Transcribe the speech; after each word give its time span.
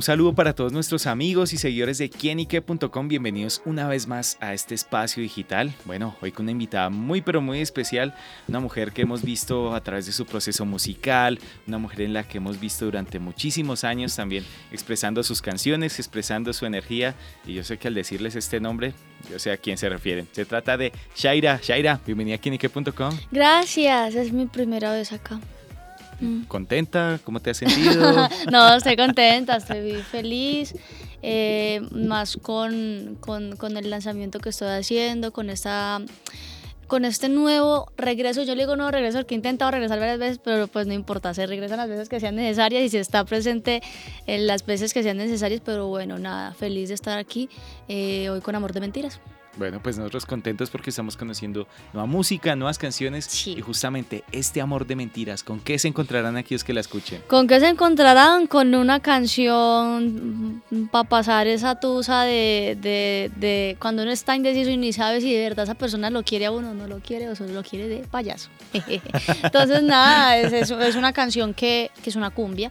Un 0.00 0.04
saludo 0.04 0.34
para 0.34 0.54
todos 0.54 0.72
nuestros 0.72 1.06
amigos 1.06 1.52
y 1.52 1.58
seguidores 1.58 1.98
de 1.98 2.08
quienique.com. 2.08 3.06
Bienvenidos 3.06 3.60
una 3.66 3.86
vez 3.86 4.06
más 4.06 4.38
a 4.40 4.54
este 4.54 4.74
espacio 4.74 5.22
digital. 5.22 5.74
Bueno, 5.84 6.16
hoy 6.22 6.32
con 6.32 6.46
una 6.46 6.52
invitada 6.52 6.88
muy 6.88 7.20
pero 7.20 7.42
muy 7.42 7.60
especial, 7.60 8.14
una 8.48 8.60
mujer 8.60 8.92
que 8.92 9.02
hemos 9.02 9.20
visto 9.20 9.74
a 9.74 9.82
través 9.82 10.06
de 10.06 10.12
su 10.12 10.24
proceso 10.24 10.64
musical, 10.64 11.38
una 11.66 11.76
mujer 11.76 12.00
en 12.00 12.14
la 12.14 12.26
que 12.26 12.38
hemos 12.38 12.58
visto 12.58 12.86
durante 12.86 13.18
muchísimos 13.18 13.84
años 13.84 14.16
también 14.16 14.42
expresando 14.72 15.22
sus 15.22 15.42
canciones, 15.42 15.98
expresando 15.98 16.54
su 16.54 16.64
energía. 16.64 17.14
Y 17.44 17.52
yo 17.52 17.62
sé 17.62 17.76
que 17.76 17.88
al 17.88 17.94
decirles 17.94 18.36
este 18.36 18.58
nombre, 18.58 18.94
yo 19.30 19.38
sé 19.38 19.52
a 19.52 19.58
quién 19.58 19.76
se 19.76 19.90
refieren. 19.90 20.26
Se 20.32 20.46
trata 20.46 20.78
de 20.78 20.94
Shaira. 21.14 21.60
Shaira, 21.62 22.00
bienvenida 22.06 22.36
a 22.36 22.38
quienique.com. 22.38 23.18
Gracias, 23.30 24.14
es 24.14 24.32
mi 24.32 24.46
primera 24.46 24.92
vez 24.92 25.12
acá. 25.12 25.38
Mm. 26.20 26.42
¿Contenta? 26.44 27.18
¿Cómo 27.24 27.40
te 27.40 27.50
has 27.50 27.56
sentido? 27.58 28.28
no, 28.50 28.74
estoy 28.74 28.96
contenta, 28.96 29.56
estoy 29.56 29.94
feliz. 30.02 30.74
Eh, 31.22 31.82
más 31.90 32.38
con, 32.38 33.18
con, 33.20 33.56
con, 33.56 33.76
el 33.76 33.90
lanzamiento 33.90 34.38
que 34.38 34.48
estoy 34.48 34.68
haciendo, 34.68 35.32
con 35.32 35.50
esta 35.50 36.00
con 36.90 37.04
este 37.04 37.28
nuevo 37.28 37.92
regreso, 37.96 38.42
yo 38.42 38.54
le 38.56 38.62
digo 38.62 38.74
nuevo 38.74 38.90
regreso 38.90 39.18
porque 39.18 39.34
he 39.34 39.36
intentado 39.36 39.70
regresar 39.70 40.00
varias 40.00 40.18
veces, 40.18 40.40
pero 40.42 40.66
pues 40.66 40.88
no 40.88 40.92
importa, 40.92 41.32
se 41.32 41.46
regresan 41.46 41.78
las 41.78 41.88
veces 41.88 42.08
que 42.08 42.18
sean 42.18 42.34
necesarias 42.34 42.82
y 42.82 42.88
se 42.88 42.98
está 42.98 43.24
presente 43.24 43.80
en 44.26 44.48
las 44.48 44.66
veces 44.66 44.92
que 44.92 45.04
sean 45.04 45.18
necesarias, 45.18 45.62
pero 45.64 45.86
bueno, 45.86 46.18
nada, 46.18 46.52
feliz 46.52 46.88
de 46.88 46.96
estar 46.96 47.16
aquí 47.16 47.48
eh, 47.86 48.28
hoy 48.28 48.40
con 48.40 48.56
Amor 48.56 48.72
de 48.72 48.80
Mentiras. 48.80 49.20
Bueno, 49.56 49.80
pues 49.82 49.98
nosotros 49.98 50.26
contentos 50.26 50.70
porque 50.70 50.90
estamos 50.90 51.16
conociendo 51.16 51.66
nueva 51.92 52.06
música, 52.06 52.54
nuevas 52.54 52.78
canciones 52.78 53.46
y 53.48 53.60
justamente 53.60 54.22
este 54.30 54.60
amor 54.60 54.86
de 54.86 54.96
mentiras, 54.96 55.42
¿con 55.42 55.60
qué 55.60 55.78
se 55.78 55.88
encontrarán 55.88 56.36
aquellos 56.36 56.62
que 56.62 56.72
la 56.72 56.80
escuchen? 56.80 57.22
¿Con 57.26 57.48
qué 57.48 57.58
se 57.58 57.68
encontrarán? 57.68 58.46
Con 58.46 58.74
una 58.74 59.00
canción 59.00 60.62
para 60.92 61.08
pasar 61.08 61.48
esa 61.48 61.80
tusa 61.80 62.22
de, 62.22 62.78
de, 62.80 63.30
de, 63.36 63.76
cuando 63.80 64.02
uno 64.02 64.12
está 64.12 64.36
indeciso 64.36 64.70
y 64.70 64.76
ni 64.76 64.92
sabe 64.92 65.20
si 65.20 65.32
de 65.32 65.42
verdad 65.42 65.64
esa 65.64 65.74
persona 65.74 66.10
lo 66.10 66.22
quiere 66.22 66.46
a 66.46 66.52
uno 66.52 66.70
o 66.70 66.74
no 66.74 66.86
lo 66.86 67.00
quiere 67.00 67.28
o 67.28 67.34
solo 67.34 67.52
lo 67.52 67.62
quiere 67.64 67.88
de 67.88 67.98
payaso. 68.06 68.50
Entonces 69.42 69.82
nada, 69.82 70.38
es, 70.38 70.52
es, 70.52 70.96
una 70.96 71.12
canción 71.12 71.54
que, 71.54 71.90
que 72.02 72.10
es 72.10 72.16
una 72.16 72.30
cumbia 72.30 72.70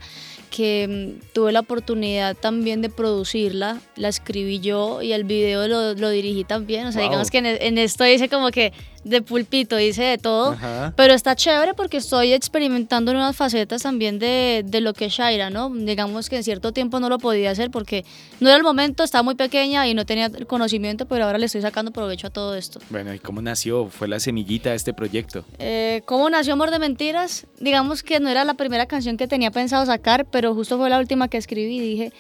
que 0.50 1.16
mm, 1.20 1.32
tuve 1.34 1.52
la 1.52 1.62
oportunidad 1.62 2.36
también 2.36 2.82
de 2.82 2.90
producirla, 2.90 3.80
la 3.96 4.08
escribí 4.08 4.60
yo 4.60 5.02
y 5.02 5.14
el 5.14 5.24
video 5.24 5.68
lo, 5.68 5.94
lo 5.94 6.10
dirigí 6.10 6.44
también, 6.44 6.88
o 6.88 6.92
sea, 6.92 7.04
digamos 7.04 7.30
que 7.32 7.38
en, 7.40 7.46
en, 7.46 7.78
esto 7.78 8.04
dice 8.04 8.30
como 8.30 8.50
que 8.52 8.74
de 9.04 9.22
pulpito, 9.22 9.80
hice 9.80 10.04
de 10.04 10.18
todo, 10.18 10.58
pero 10.96 11.14
está 11.14 11.36
chévere 11.36 11.74
porque 11.74 11.98
estoy 11.98 12.34
experimentando 12.34 13.14
nuevas 13.14 13.36
facetas 13.36 13.84
también 13.84 14.20
de, 14.20 14.64
de, 14.66 14.82
lo 14.82 14.94
que 14.94 15.06
es 15.06 15.14
Shaira, 15.14 15.50
¿no? 15.50 15.70
Digamos 15.70 16.30
que 16.30 16.38
en 16.38 16.44
cierto 16.44 16.72
tiempo 16.72 17.00
no 17.00 17.10
lo 17.10 17.18
podía 17.18 17.52
hacer 17.52 17.72
porque 17.72 18.06
no 18.40 18.50
era 18.50 18.58
el 18.58 18.64
momento, 18.64 19.04
estaba 19.04 19.24
muy 19.24 19.36
pequeña 19.36 19.88
y 19.88 19.94
no 19.94 20.06
tenía 20.06 20.26
el 20.26 20.48
conocimiento, 20.48 21.06
pero 21.06 21.26
ahora 21.26 21.38
le 21.38 21.46
estoy 21.46 21.62
sacando 21.62 21.92
provecho 21.92 22.28
a 22.28 22.30
todo 22.30 22.56
esto. 22.56 22.80
Bueno, 22.90 23.14
¿y 23.14 23.20
cómo 23.20 23.42
nació? 23.42 23.88
¿Fue 23.88 24.08
la 24.08 24.20
semillita 24.20 24.72
de 24.72 24.76
este 24.76 24.94
proyecto? 24.94 25.46
Eh, 25.60 26.02
¿Cómo 26.06 26.30
nació 26.30 26.54
Amor 26.54 26.72
de 26.72 26.80
Mentiras? 26.80 27.48
Digamos 27.60 28.04
que 28.04 28.20
no 28.20 28.30
era 28.30 28.44
la 28.46 28.56
primera 28.56 28.86
canción 28.86 29.18
que 29.18 29.28
tenía 29.28 29.52
pensado 29.52 29.86
sacar, 29.86 30.26
pero 30.26 30.54
justo 30.54 30.78
fue 30.78 30.90
la 30.90 31.00
última 31.00 31.28
que 31.28 31.38
escribí 31.38 31.78
y 31.78 31.80
dije 31.80 32.14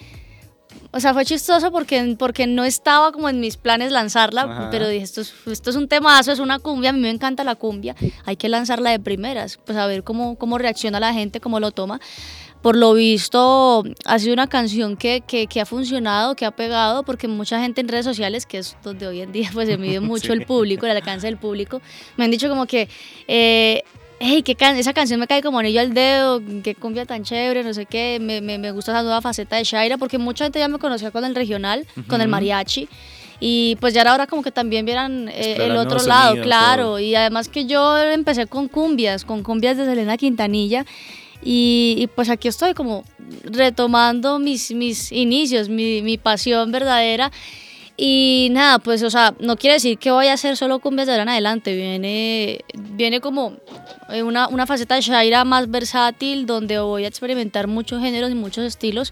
o 0.92 1.00
sea, 1.00 1.14
fue 1.14 1.23
chistoso 1.23 1.72
porque, 1.72 2.16
porque 2.18 2.48
no 2.48 2.64
estaba 2.64 3.12
como 3.12 3.30
en 3.30 3.39
mis 3.39 3.58
planes 3.58 3.92
lanzarla, 3.92 4.70
pero 4.72 4.88
dije, 4.88 5.04
esto 5.04 5.22
es, 5.22 5.33
esto 5.45 5.70
es 5.70 5.76
un 5.76 5.88
temazo, 5.88 6.32
es 6.32 6.39
una 6.39 6.58
cumbia, 6.58 6.89
a 6.89 6.94
mí 6.94 7.00
me 7.00 7.11
encanta 7.11 7.44
la 7.44 7.55
cumbia, 7.55 7.95
hay 8.26 8.36
que 8.38 8.50
lanzarla 8.50 8.89
de 8.89 9.00
primeras, 9.00 9.60
pues 9.66 9.77
a 9.77 9.86
ver 9.86 10.04
cómo, 10.04 10.36
cómo 10.36 10.58
reacciona 10.58 11.00
la 11.00 11.14
gente, 11.14 11.39
cómo 11.39 11.60
lo 11.60 11.72
toma. 11.72 12.00
Por 12.61 12.76
lo 12.76 12.94
visto, 12.94 13.86
ha 14.04 14.20
sido 14.20 14.33
una 14.33 14.48
canción 14.48 14.98
que, 14.98 15.22
que, 15.26 15.48
que 15.48 15.61
ha 15.61 15.66
funcionado, 15.66 16.36
que 16.36 16.45
ha 16.45 16.52
pegado, 16.52 17.04
porque 17.04 17.30
mucha 17.30 17.61
gente 17.61 17.80
en 17.80 17.88
redes 17.88 18.04
sociales, 18.04 18.45
que 18.45 18.58
es 18.58 18.76
donde 18.83 19.08
hoy 19.08 19.21
en 19.21 19.32
día 19.32 19.50
pues 19.54 19.70
se 19.70 19.77
mide 19.77 20.00
mucho 20.02 20.33
el 20.33 20.45
público, 20.45 20.86
el 20.86 20.92
alcance 20.92 21.27
del 21.27 21.38
público, 21.38 21.82
me 22.17 22.26
han 22.26 22.32
dicho 22.32 22.50
como 22.50 22.66
que 22.66 22.89
eh, 23.30 23.83
hey, 24.20 24.44
qué 24.44 24.56
esa 24.60 24.94
canción 24.94 25.20
me 25.20 25.28
cae 25.28 25.42
como 25.42 25.60
anillo 25.60 25.80
al 25.80 25.94
dedo, 25.94 26.42
qué 26.64 26.76
cumbia 26.76 27.06
tan 27.06 27.24
chévere, 27.24 27.64
no 27.64 27.74
sé 27.74 27.86
qué, 27.86 28.20
me, 28.22 28.42
me, 28.42 28.58
me, 28.58 28.72
gusta 28.72 28.92
esa 28.92 29.02
nueva 29.02 29.22
faceta 29.22 29.56
de 29.56 29.64
Shaira, 29.64 29.98
porque 29.98 30.18
mucha 30.18 30.46
gente 30.46 30.60
ya 30.60 30.68
me 30.68 30.78
conocía 30.78 31.12
con 31.12 31.24
el 31.24 31.36
regional, 31.36 31.88
con 32.08 32.22
el 32.22 32.28
mariachi, 32.28 32.90
y 33.40 33.78
pues 33.80 33.94
ya 33.94 34.02
era 34.02 34.14
hora 34.14 34.28
como 34.28 34.44
que 34.44 34.52
también 34.52 34.86
vieran 34.86 35.30
eh, 35.30 35.58
el 35.60 35.78
otro 35.78 36.04
lado, 36.06 36.42
claro, 36.42 37.00
y 37.00 37.16
además 37.16 37.48
que 37.48 37.66
yo 37.66 37.98
empecé 37.98 38.48
con 38.48 38.68
cumbias, 38.68 39.24
con 39.24 39.44
cumbias 39.44 39.78
de 39.78 39.86
Selena 39.86 40.18
Quintanilla, 40.18 40.86
y, 41.42 41.96
y, 41.98 42.08
pues 42.08 42.30
aquí 42.30 42.50
estoy 42.50 42.74
como 42.74 43.06
retomando 43.44 44.40
mis, 44.40 44.72
mis 44.72 45.10
inicios, 45.14 45.70
mi, 45.70 46.02
mi 46.02 46.18
pasión 46.18 46.70
verdadera. 46.70 47.32
Y 48.02 48.48
nada, 48.52 48.80
pues, 48.80 49.04
o 49.04 49.10
sea, 49.10 49.36
no 49.39 49.58
quiere 49.58 49.73
decir 49.73 49.98
que 49.98 50.10
voy 50.10 50.27
a 50.27 50.33
hacer 50.33 50.55
solo 50.55 50.80
cumbias 50.80 51.05
de 51.05 51.11
ahora 51.11 51.23
en 51.23 51.30
adelante. 51.30 51.76
Viene, 51.76 52.64
viene 52.73 53.20
como 53.20 53.58
eh, 54.08 54.23
una, 54.23 54.48
una 54.48 54.65
faceta 54.65 54.95
de 54.95 55.02
Shaira 55.02 55.43
más 55.43 55.70
versátil, 55.70 56.45
donde 56.45 56.80
voy 56.80 57.04
a 57.04 57.09
experimentar 57.09 57.67
muchos 57.67 58.02
géneros 58.02 58.32
y 58.32 58.36
muchos 58.36 58.64
estilos. 58.64 59.11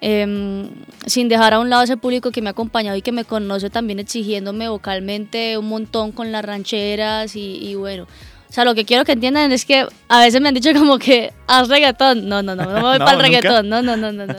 Eh, 0.00 0.70
sin 1.06 1.28
dejar 1.28 1.54
a 1.54 1.58
un 1.58 1.68
lado 1.68 1.82
ese 1.82 1.96
público 1.96 2.30
que 2.30 2.42
me 2.42 2.48
ha 2.48 2.52
acompañado 2.52 2.96
y 2.96 3.02
que 3.02 3.10
me 3.10 3.24
conoce 3.24 3.70
también 3.70 3.98
exigiéndome 3.98 4.68
vocalmente 4.68 5.58
un 5.58 5.68
montón 5.68 6.12
con 6.12 6.30
las 6.30 6.44
rancheras 6.44 7.34
y 7.34 7.74
bueno, 7.74 8.06
o 8.52 8.54
sea, 8.54 8.66
lo 8.66 8.74
que 8.74 8.84
quiero 8.84 9.06
que 9.06 9.12
entiendan 9.12 9.50
es 9.50 9.64
que 9.64 9.86
a 10.08 10.20
veces 10.20 10.38
me 10.42 10.48
han 10.48 10.54
dicho 10.54 10.74
como 10.74 10.98
que 10.98 11.32
haz 11.46 11.68
reggaetón. 11.68 12.28
No, 12.28 12.42
no, 12.42 12.54
no, 12.54 12.66
no 12.66 12.74
me 12.74 12.80
voy 12.82 12.98
para 12.98 13.12
el 13.12 13.20
reggaetón. 13.20 13.66
No, 13.66 13.80
no, 13.80 13.96
no, 13.96 14.12
no, 14.12 14.26
no, 14.26 14.34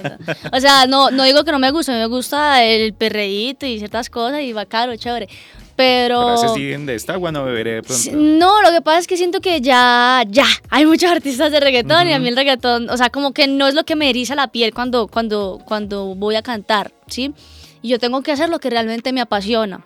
O 0.51 0.59
sea, 0.59 0.85
no, 0.85 1.09
no 1.09 1.23
digo 1.23 1.43
que 1.43 1.51
no 1.51 1.57
me 1.57 1.71
gusta, 1.71 1.93
me 1.93 2.05
gusta 2.05 2.63
el 2.63 2.93
perreíto 2.93 3.65
y 3.65 3.79
ciertas 3.79 4.11
cosas 4.11 4.41
y 4.41 4.53
va 4.53 4.67
caro, 4.67 4.95
chévere. 4.95 5.27
Pero. 5.75 6.35
Pero 6.39 6.53
siguen 6.53 6.85
de 6.85 6.93
esta 6.93 7.13
agua, 7.13 7.31
no 7.31 7.43
beberé 7.43 7.71
de 7.71 7.81
pronto. 7.81 8.11
No, 8.13 8.61
lo 8.61 8.69
que 8.69 8.81
pasa 8.83 8.99
es 8.99 9.07
que 9.07 9.17
siento 9.17 9.41
que 9.41 9.61
ya, 9.61 10.21
ya, 10.27 10.45
hay 10.69 10.85
muchos 10.85 11.09
artistas 11.09 11.51
de 11.51 11.59
reggaetón 11.59 12.07
y 12.07 12.13
a 12.13 12.19
mí 12.19 12.27
el 12.27 12.35
reggaetón, 12.35 12.91
o 12.91 12.97
sea, 12.97 13.09
como 13.09 13.33
que 13.33 13.47
no 13.47 13.67
es 13.67 13.73
lo 13.73 13.83
que 13.83 13.95
me 13.95 14.11
eriza 14.11 14.35
la 14.35 14.49
piel 14.49 14.75
cuando, 14.75 15.07
cuando, 15.07 15.59
cuando 15.65 16.13
voy 16.13 16.35
a 16.35 16.43
cantar, 16.43 16.93
¿sí? 17.07 17.33
Y 17.81 17.89
yo 17.89 17.97
tengo 17.97 18.21
que 18.21 18.31
hacer 18.31 18.49
lo 18.49 18.59
que 18.59 18.69
realmente 18.69 19.11
me 19.11 19.21
apasiona 19.21 19.83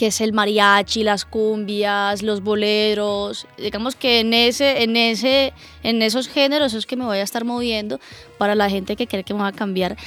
que 0.00 0.06
es 0.06 0.22
el 0.22 0.32
mariachi, 0.32 1.04
las 1.04 1.26
cumbias, 1.26 2.22
los 2.22 2.40
boleros. 2.40 3.46
Digamos 3.58 3.96
que 3.96 4.20
en 4.20 4.32
ese, 4.32 4.82
en 4.82 4.96
ese, 4.96 5.52
en 5.82 6.00
esos 6.00 6.26
géneros 6.26 6.72
es 6.72 6.86
que 6.86 6.96
me 6.96 7.04
voy 7.04 7.18
a 7.18 7.22
estar 7.22 7.44
moviendo 7.44 8.00
para 8.38 8.54
la 8.54 8.70
gente 8.70 8.96
que 8.96 9.06
cree 9.06 9.24
que 9.24 9.34
me 9.34 9.40
va 9.40 9.48
a 9.48 9.52
cambiar. 9.52 9.98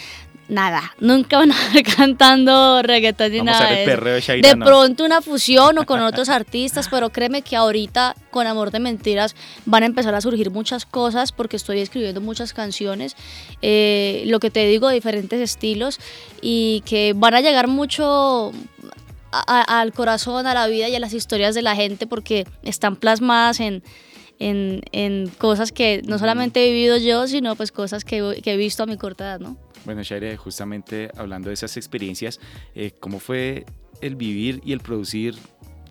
Nada, 0.49 0.95
nunca 0.99 1.37
van 1.37 1.51
a 1.51 1.55
estar 1.75 1.95
cantando 1.95 2.81
reggaetón 2.81 3.33
ni 3.33 3.41
nada. 3.41 3.69
de, 3.69 3.85
de 3.85 4.57
pronto 4.57 5.05
una 5.05 5.21
fusión 5.21 5.77
o 5.77 5.85
con 5.85 6.01
otros 6.01 6.27
artistas, 6.39 6.87
pero 6.89 7.11
créeme 7.11 7.43
que 7.43 7.55
ahorita 7.55 8.15
con 8.31 8.47
Amor 8.47 8.71
de 8.71 8.79
Mentiras 8.79 9.35
van 9.65 9.83
a 9.83 9.85
empezar 9.85 10.15
a 10.15 10.21
surgir 10.21 10.49
muchas 10.49 10.87
cosas 10.87 11.31
porque 11.31 11.55
estoy 11.55 11.81
escribiendo 11.81 12.19
muchas 12.19 12.51
canciones, 12.51 13.15
eh, 13.61 14.23
lo 14.25 14.39
que 14.39 14.49
te 14.49 14.65
digo, 14.65 14.89
diferentes 14.89 15.39
estilos 15.39 15.99
y 16.41 16.81
que 16.83 17.13
van 17.15 17.35
a 17.35 17.41
llegar 17.41 17.67
mucho 17.67 18.51
al 19.47 19.93
corazón, 19.93 20.47
a 20.47 20.53
la 20.53 20.67
vida 20.67 20.89
y 20.89 20.95
a 20.95 20.99
las 20.99 21.13
historias 21.13 21.55
de 21.55 21.61
la 21.61 21.75
gente 21.75 22.07
porque 22.07 22.45
están 22.61 22.95
plasmadas 22.95 23.59
en, 23.59 23.83
en, 24.39 24.81
en 24.91 25.29
cosas 25.37 25.71
que 25.71 26.01
no 26.05 26.19
solamente 26.19 26.63
he 26.63 26.71
vivido 26.71 26.97
yo, 26.97 27.27
sino 27.27 27.55
pues 27.55 27.71
cosas 27.71 28.05
que, 28.05 28.41
que 28.43 28.53
he 28.53 28.57
visto 28.57 28.83
a 28.83 28.85
mi 28.85 28.97
corta 28.97 29.25
edad, 29.25 29.39
¿no? 29.39 29.57
Bueno, 29.85 30.03
Shaire, 30.03 30.37
justamente 30.37 31.09
hablando 31.17 31.49
de 31.49 31.55
esas 31.55 31.75
experiencias, 31.77 32.39
eh, 32.75 32.91
¿cómo 32.99 33.19
fue 33.19 33.65
el 34.01 34.15
vivir 34.15 34.61
y 34.63 34.73
el 34.73 34.79
producir 34.79 35.35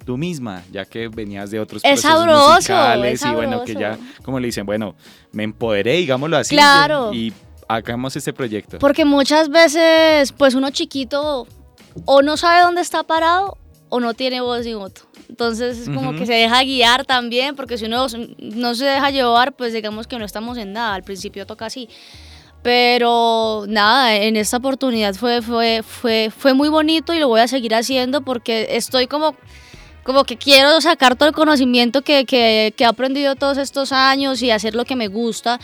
tú 0.05 0.17
misma, 0.17 0.63
ya 0.71 0.85
que 0.85 1.09
venías 1.09 1.51
de 1.51 1.61
otros 1.61 1.83
es 1.85 2.01
procesos 2.01 2.11
sabroso, 2.11 2.55
musicales 2.55 3.15
es 3.15 3.21
sabroso. 3.21 3.43
y 3.43 3.47
bueno, 3.47 3.65
que 3.65 3.75
ya, 3.75 3.99
como 4.23 4.41
le 4.41 4.47
dicen, 4.47 4.67
bueno, 4.67 4.95
me 5.31 5.45
empoderé, 5.45 5.97
digámoslo 5.99 6.37
así, 6.37 6.55
claro. 6.55 7.13
y 7.13 7.33
hagamos 7.69 8.17
este 8.17 8.33
proyecto. 8.33 8.79
Porque 8.79 9.05
muchas 9.05 9.49
veces, 9.49 10.33
pues 10.33 10.55
uno 10.55 10.71
chiquito 10.71 11.47
o 12.05 12.23
no 12.23 12.37
sabe 12.37 12.63
dónde 12.63 12.81
está 12.81 13.03
parado 13.03 13.59
o 13.89 14.01
no 14.01 14.15
tiene 14.15 14.41
voz 14.41 14.65
ni 14.65 14.75
voto. 14.75 15.03
Entonces 15.29 15.79
es 15.79 15.87
como 15.89 16.11
uh 16.11 16.13
-huh. 16.13 16.19
que 16.19 16.27
se 16.27 16.35
deja 16.35 16.63
guiar 16.63 17.05
también, 17.05 17.57
porque 17.57 17.79
si 17.79 17.87
uno 17.87 18.07
no 18.39 18.75
se 18.75 18.85
deja 18.85 19.11
llevar, 19.11 19.55
pues 19.55 19.73
digamos 19.73 20.07
que 20.07 20.19
no 20.19 20.25
estamos 20.25 20.59
en 20.59 20.73
nada. 20.73 20.95
Al 20.95 21.03
principio 21.03 21.47
toca 21.47 21.67
así. 21.67 21.89
Pero 22.63 23.65
nada, 23.67 24.15
en 24.15 24.37
esta 24.37 24.59
oportunidad 24.59 25.15
fue, 25.15 25.43
fue, 25.43 25.83
fue, 25.83 26.31
fue 26.37 26.55
muy 26.55 26.69
bonito 26.69 27.13
y 27.13 27.19
lo 27.19 27.29
voy 27.29 27.41
a 27.41 27.49
seguir 27.49 27.75
haciendo 27.75 28.23
porque 28.23 28.69
estoy 28.71 29.09
como, 29.09 29.35
como 30.05 30.25
que 30.25 30.37
quiero 30.37 30.81
sacar 30.81 31.17
todo 31.17 31.29
el 31.29 31.35
conocimiento 31.35 32.03
que, 32.03 32.25
que, 32.25 32.73
que 32.77 32.85
he 32.85 32.87
aprendido 32.87 33.35
todos 33.35 33.59
estos 33.59 33.91
años 33.91 34.43
y 34.43 34.53
hacer 34.53 34.75
lo 34.77 34.85
que 34.85 34.95
me 34.95 35.09
gusta 35.09 35.59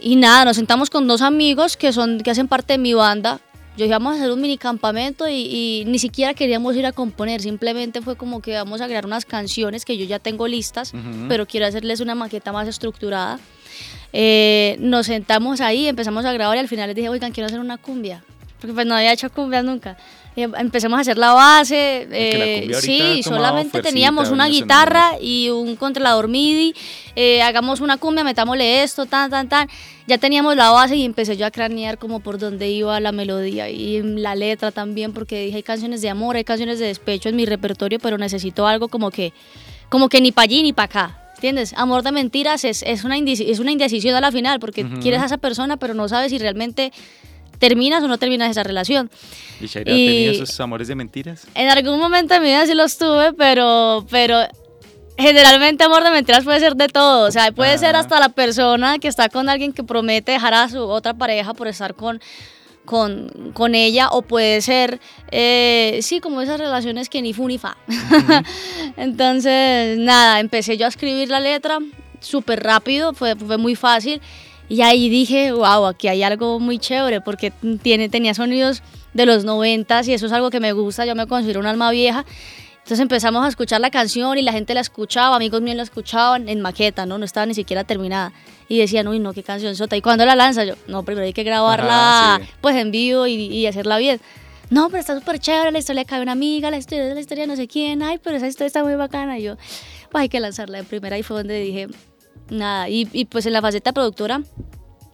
Y 0.00 0.16
nada, 0.16 0.44
nos 0.44 0.56
sentamos 0.56 0.88
con 0.90 1.06
dos 1.06 1.20
amigos 1.20 1.76
que, 1.76 1.92
son, 1.92 2.20
que 2.20 2.30
hacen 2.30 2.48
parte 2.48 2.74
de 2.74 2.78
mi 2.78 2.94
banda. 2.94 3.40
Yo 3.78 3.84
dije, 3.84 3.94
vamos 3.94 4.14
a 4.14 4.16
hacer 4.16 4.32
un 4.32 4.40
mini 4.40 4.58
campamento 4.58 5.28
y, 5.28 5.34
y, 5.34 5.84
ni 5.86 6.00
siquiera 6.00 6.34
queríamos 6.34 6.74
ir 6.74 6.84
a 6.84 6.90
componer, 6.90 7.40
simplemente 7.40 8.02
fue 8.02 8.16
como 8.16 8.42
que 8.42 8.54
vamos 8.54 8.80
a 8.80 8.86
crear 8.86 9.06
unas 9.06 9.24
canciones 9.24 9.84
que 9.84 9.96
yo 9.96 10.04
ya 10.04 10.18
tengo 10.18 10.48
listas, 10.48 10.92
pero 11.28 11.46
quiero 11.46 11.64
hacerles 11.64 12.00
una 12.00 12.16
maqueta 12.16 12.50
más 12.50 12.66
estructurada. 12.66 13.38
Eh, 14.12 14.74
nos 14.80 15.06
sentamos 15.06 15.60
ahí, 15.60 15.86
empezamos 15.86 16.24
a 16.24 16.32
grabar 16.32 16.56
y 16.56 16.58
al 16.58 16.66
final 16.66 16.88
les 16.88 16.96
dije, 16.96 17.08
oigan, 17.08 17.30
quiero 17.30 17.46
hacer 17.46 17.60
una 17.60 17.78
cumbia, 17.78 18.24
porque 18.60 18.74
pues 18.74 18.84
no 18.84 18.96
había 18.96 19.12
hecho 19.12 19.30
cumbias 19.30 19.62
nunca. 19.62 19.96
Eh, 20.38 20.48
empecemos 20.58 20.98
a 20.98 21.00
hacer 21.00 21.18
la 21.18 21.32
base. 21.32 22.06
Eh, 22.12 22.70
sí, 22.80 23.24
solamente 23.24 23.82
teníamos 23.82 24.30
una 24.30 24.46
guitarra 24.46 25.14
y 25.20 25.48
un 25.48 25.74
controlador 25.74 26.28
MIDI. 26.28 26.74
Eh, 27.16 27.42
hagamos 27.42 27.80
una 27.80 27.96
cumbia, 27.96 28.22
metámosle 28.22 28.84
esto, 28.84 29.06
tan, 29.06 29.30
tan, 29.32 29.48
tan. 29.48 29.68
Ya 30.06 30.16
teníamos 30.18 30.54
la 30.54 30.70
base 30.70 30.94
y 30.94 31.04
empecé 31.04 31.36
yo 31.36 31.44
a 31.44 31.50
cranear 31.50 31.98
como 31.98 32.20
por 32.20 32.38
dónde 32.38 32.70
iba 32.70 33.00
la 33.00 33.10
melodía 33.10 33.68
y 33.68 34.00
la 34.00 34.36
letra 34.36 34.70
también, 34.70 35.12
porque 35.12 35.42
dije, 35.42 35.56
hay 35.56 35.62
canciones 35.64 36.02
de 36.02 36.08
amor, 36.08 36.36
hay 36.36 36.44
canciones 36.44 36.78
de 36.78 36.86
despecho 36.86 37.28
en 37.28 37.34
mi 37.34 37.44
repertorio, 37.44 37.98
pero 37.98 38.16
necesito 38.16 38.68
algo 38.68 38.86
como 38.86 39.10
que, 39.10 39.32
como 39.88 40.08
que 40.08 40.20
ni 40.20 40.30
para 40.30 40.44
allí 40.44 40.62
ni 40.62 40.72
para 40.72 40.84
acá. 40.84 41.18
¿Entiendes? 41.34 41.72
Amor 41.76 42.02
de 42.02 42.12
mentiras 42.12 42.64
es, 42.64 42.82
es, 42.84 43.02
una, 43.02 43.16
es 43.16 43.58
una 43.58 43.72
indecisión 43.72 44.14
a 44.14 44.20
la 44.20 44.30
final, 44.30 44.60
porque 44.60 44.84
quieres 45.00 45.20
a 45.20 45.26
esa 45.26 45.38
persona, 45.38 45.76
pero 45.76 45.94
no 45.94 46.08
sabes 46.08 46.30
si 46.30 46.38
realmente 46.38 46.92
terminas 47.58 48.02
o 48.02 48.08
no 48.08 48.18
terminas 48.18 48.50
esa 48.50 48.62
relación. 48.62 49.10
¿Y 49.60 49.66
Shaira 49.66 49.92
ha 49.92 49.96
tenido 49.96 50.32
esos 50.32 50.60
amores 50.60 50.88
de 50.88 50.94
mentiras? 50.94 51.46
En 51.54 51.68
algún 51.68 51.98
momento 51.98 52.34
de 52.34 52.40
mi 52.40 52.46
vida 52.46 52.66
sí 52.66 52.74
los 52.74 52.96
tuve, 52.98 53.32
pero, 53.32 54.06
pero 54.10 54.40
generalmente 55.18 55.84
amor 55.84 56.04
de 56.04 56.10
mentiras 56.10 56.44
puede 56.44 56.60
ser 56.60 56.76
de 56.76 56.88
todo. 56.88 57.26
O 57.26 57.30
sea, 57.30 57.52
puede 57.52 57.76
ser 57.78 57.96
hasta 57.96 58.20
la 58.20 58.28
persona 58.30 58.98
que 58.98 59.08
está 59.08 59.28
con 59.28 59.48
alguien 59.48 59.72
que 59.72 59.82
promete 59.82 60.32
dejar 60.32 60.54
a 60.54 60.68
su 60.68 60.80
otra 60.80 61.14
pareja 61.14 61.54
por 61.54 61.66
estar 61.66 61.94
con, 61.94 62.20
con, 62.84 63.52
con 63.52 63.74
ella, 63.74 64.08
o 64.10 64.22
puede 64.22 64.60
ser, 64.62 65.00
eh, 65.30 65.98
sí, 66.02 66.20
como 66.20 66.40
esas 66.40 66.58
relaciones 66.60 67.08
que 67.08 67.20
ni 67.20 67.34
fu 67.34 67.48
ni 67.48 67.58
fa. 67.58 67.76
Entonces, 68.96 69.98
nada, 69.98 70.40
empecé 70.40 70.76
yo 70.76 70.86
a 70.86 70.88
escribir 70.88 71.28
la 71.28 71.40
letra 71.40 71.80
súper 72.20 72.62
rápido, 72.62 73.12
fue, 73.12 73.34
fue 73.36 73.58
muy 73.58 73.74
fácil. 73.74 74.20
Y 74.68 74.82
ahí 74.82 75.08
dije, 75.08 75.52
wow, 75.52 75.86
aquí 75.86 76.08
hay 76.08 76.22
algo 76.22 76.60
muy 76.60 76.78
chévere 76.78 77.20
porque 77.20 77.52
tiene, 77.82 78.08
tenía 78.08 78.34
sonidos 78.34 78.82
de 79.14 79.26
los 79.26 79.44
noventas 79.44 80.06
y 80.08 80.14
eso 80.14 80.26
es 80.26 80.32
algo 80.32 80.50
que 80.50 80.60
me 80.60 80.72
gusta, 80.72 81.06
yo 81.06 81.14
me 81.14 81.26
considero 81.26 81.60
un 81.60 81.66
alma 81.66 81.90
vieja. 81.90 82.24
Entonces 82.88 83.00
empezamos 83.00 83.44
a 83.44 83.48
escuchar 83.48 83.80
la 83.80 83.90
canción 83.90 84.38
y 84.38 84.42
la 84.42 84.52
gente 84.52 84.72
la 84.72 84.80
escuchaba, 84.80 85.36
amigos 85.36 85.60
míos 85.60 85.76
la 85.76 85.82
escuchaban 85.82 86.48
en 86.48 86.60
maqueta, 86.60 87.04
¿no? 87.04 87.18
No 87.18 87.24
estaba 87.24 87.44
ni 87.44 87.54
siquiera 87.54 87.84
terminada. 87.84 88.32
Y 88.66 88.78
decían, 88.78 89.08
uy, 89.08 89.18
no, 89.18 89.34
qué 89.34 89.42
canción 89.42 89.76
sota. 89.76 89.96
¿Y 89.96 90.00
cuando 90.00 90.24
la 90.24 90.34
lanza? 90.34 90.64
Yo, 90.64 90.74
no, 90.86 91.02
primero 91.02 91.26
hay 91.26 91.34
que 91.34 91.42
grabarla 91.42 92.40
pues 92.60 92.76
en 92.76 92.90
vivo 92.90 93.26
y, 93.26 93.34
y 93.34 93.66
hacerla 93.66 93.98
bien. 93.98 94.20
No, 94.70 94.88
pero 94.88 95.00
está 95.00 95.18
súper 95.18 95.38
chévere, 95.38 95.70
la 95.70 95.78
historia 95.78 96.04
cae 96.04 96.20
una 96.20 96.32
amiga, 96.32 96.70
la 96.70 96.76
historia 96.76 97.06
de 97.06 97.14
la 97.14 97.20
historia 97.20 97.46
no 97.46 97.56
sé 97.56 97.68
quién, 97.68 98.02
ay, 98.02 98.18
pero 98.22 98.36
esa 98.36 98.46
historia 98.46 98.66
está 98.66 98.84
muy 98.84 98.94
bacana. 98.94 99.38
Y 99.38 99.44
yo, 99.44 99.56
pues 100.10 100.22
hay 100.22 100.28
que 100.28 100.40
lanzarla 100.40 100.78
de 100.78 100.84
primera 100.84 101.18
y 101.18 101.22
fue 101.22 101.38
donde 101.38 101.58
dije, 101.60 101.88
nada, 102.50 102.88
y, 102.88 103.08
y 103.12 103.24
pues 103.26 103.46
en 103.46 103.52
la 103.52 103.60
faceta 103.60 103.92
productora 103.92 104.42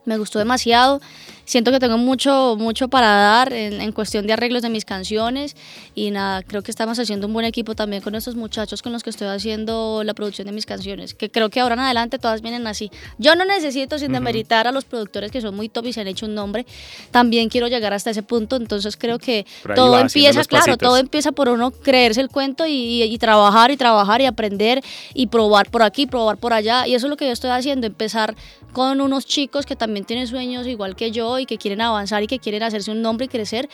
me 0.04 0.18
gustó 0.18 0.38
demasiado 0.38 1.00
siento 1.44 1.70
que 1.70 1.80
tengo 1.80 1.98
mucho, 1.98 2.56
mucho 2.58 2.88
para 2.88 3.08
dar 3.08 3.52
en, 3.52 3.80
en, 3.80 3.92
cuestión 3.92 4.26
de 4.26 4.32
arreglos 4.32 4.62
de 4.62 4.70
mis 4.70 4.84
canciones. 4.84 5.56
Y 5.94 6.10
nada, 6.10 6.42
creo 6.42 6.62
que 6.62 6.70
estamos 6.70 6.98
haciendo 6.98 7.26
un 7.26 7.32
buen 7.32 7.46
equipo 7.46 7.74
también 7.74 8.02
con 8.02 8.14
estos 8.14 8.34
muchachos 8.34 8.82
con 8.82 8.92
los 8.92 9.02
que 9.02 9.10
estoy 9.10 9.28
haciendo 9.28 10.02
la 10.04 10.14
producción 10.14 10.46
de 10.46 10.52
mis 10.52 10.66
canciones, 10.66 11.14
que 11.14 11.30
creo 11.30 11.50
que 11.50 11.60
ahora 11.60 11.74
en 11.74 11.80
adelante 11.80 12.18
todas 12.18 12.42
vienen 12.42 12.66
así. 12.66 12.90
Yo 13.18 13.34
no 13.34 13.44
necesito, 13.44 13.98
sin 13.98 14.12
demeritar 14.12 14.66
a 14.66 14.72
los 14.72 14.84
productores 14.84 15.30
que 15.30 15.40
son 15.40 15.54
muy 15.54 15.68
top 15.68 15.86
y 15.86 15.92
se 15.92 16.00
han 16.00 16.08
hecho 16.08 16.26
un 16.26 16.34
nombre, 16.34 16.66
también 17.10 17.48
quiero 17.48 17.68
llegar 17.68 17.92
hasta 17.92 18.10
ese 18.10 18.22
punto, 18.22 18.56
entonces 18.56 18.96
creo 18.96 19.18
que 19.18 19.46
todo 19.74 19.98
empieza, 19.98 20.44
claro, 20.44 20.76
todo 20.76 20.96
empieza 20.96 21.32
por 21.32 21.48
uno 21.48 21.70
creerse 21.70 22.20
el 22.20 22.28
cuento 22.28 22.66
y, 22.66 23.02
y, 23.02 23.18
trabajar 23.18 23.70
y 23.70 23.76
trabajar 23.76 24.20
y 24.20 24.26
aprender 24.26 24.82
y 25.14 25.26
probar 25.26 25.70
por 25.70 25.82
aquí, 25.82 26.06
probar 26.06 26.36
por 26.36 26.52
allá, 26.52 26.86
y 26.86 26.94
eso 26.94 27.06
es 27.06 27.10
lo 27.10 27.16
que 27.16 27.26
yo 27.26 27.32
estoy 27.32 27.50
haciendo, 27.50 27.86
empezar 27.86 28.34
con 28.72 29.00
unos 29.00 29.24
chicos 29.24 29.66
que 29.66 29.76
también 29.76 30.04
tienen 30.04 30.26
sueños 30.26 30.66
igual 30.66 30.96
que 30.96 31.12
yo 31.12 31.33
y 31.38 31.46
que 31.46 31.58
quieren 31.58 31.80
avanzar 31.80 32.22
y 32.22 32.26
que 32.26 32.38
quieren 32.38 32.62
hacerse 32.62 32.90
un 32.90 33.02
nombre 33.02 33.26
y 33.26 33.28
crecer. 33.28 33.68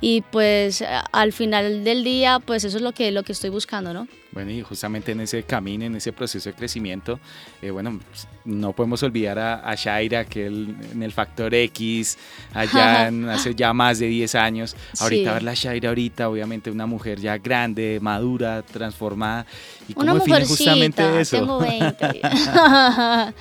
Y 0.00 0.22
pues 0.22 0.84
al 1.12 1.32
final 1.32 1.84
del 1.84 2.04
día, 2.04 2.38
pues 2.38 2.64
eso 2.64 2.76
es 2.76 2.82
lo 2.82 2.92
que, 2.92 3.10
lo 3.10 3.22
que 3.22 3.32
estoy 3.32 3.50
buscando, 3.50 3.92
¿no? 3.92 4.08
Bueno, 4.32 4.50
y 4.50 4.62
justamente 4.62 5.12
en 5.12 5.20
ese 5.20 5.42
camino, 5.44 5.84
en 5.84 5.96
ese 5.96 6.12
proceso 6.12 6.50
de 6.50 6.54
crecimiento, 6.54 7.18
eh, 7.62 7.70
bueno, 7.70 7.98
no 8.46 8.72
podemos 8.72 9.02
olvidar 9.02 9.38
a, 9.38 9.74
Shaira, 9.74 10.24
que 10.24 10.46
en 10.46 11.02
el 11.02 11.12
Factor 11.12 11.52
X, 11.52 12.16
allá 12.54 13.08
hace 13.32 13.54
ya 13.54 13.72
más 13.72 13.98
de 13.98 14.06
10 14.06 14.34
años. 14.36 14.76
Ahorita 15.00 15.34
ver 15.34 15.42
la 15.42 15.54
Shaira 15.54 15.90
ahorita, 15.90 16.28
obviamente 16.28 16.70
una 16.70 16.86
mujer 16.86 17.20
ya 17.20 17.36
grande, 17.38 17.98
madura, 18.00 18.62
transformada. 18.62 19.46
¿Y 19.88 19.94
cómo 19.94 20.12
una 20.12 20.14
define 20.14 20.46
justamente 20.46 21.20
eso? 21.20 21.38
tengo 21.38 21.58
20. 21.60 22.20
a 22.22 23.32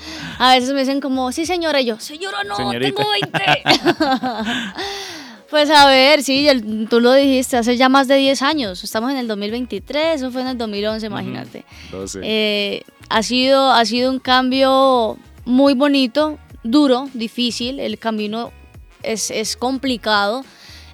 veces 0.53 0.73
me 0.73 0.79
dicen 0.79 0.99
como, 0.99 1.31
sí 1.31 1.45
señora, 1.45 1.79
y 1.81 1.85
yo, 1.85 1.99
señora 1.99 2.43
no, 2.43 2.55
tengo 2.57 3.03
20. 3.11 3.39
Pues 5.49 5.69
a 5.69 5.87
ver, 5.87 6.23
sí, 6.23 6.47
tú 6.89 6.99
lo 6.99 7.13
dijiste, 7.13 7.55
hace 7.55 7.77
ya 7.77 7.87
más 7.87 8.07
de 8.07 8.15
10 8.15 8.41
años, 8.41 8.83
estamos 8.83 9.11
en 9.11 9.17
el 9.17 9.27
2023, 9.27 10.15
eso 10.15 10.31
fue 10.31 10.41
en 10.41 10.47
el 10.47 10.57
2011, 10.57 11.05
imagínate. 11.05 11.63
Eh, 12.23 12.81
ha, 13.09 13.23
sido, 13.23 13.71
ha 13.71 13.85
sido 13.85 14.11
un 14.11 14.19
cambio 14.19 15.17
muy 15.45 15.73
bonito, 15.73 16.37
duro, 16.63 17.09
difícil, 17.13 17.79
el 17.79 17.99
camino 17.99 18.51
es, 19.03 19.31
es 19.31 19.55
complicado, 19.55 20.43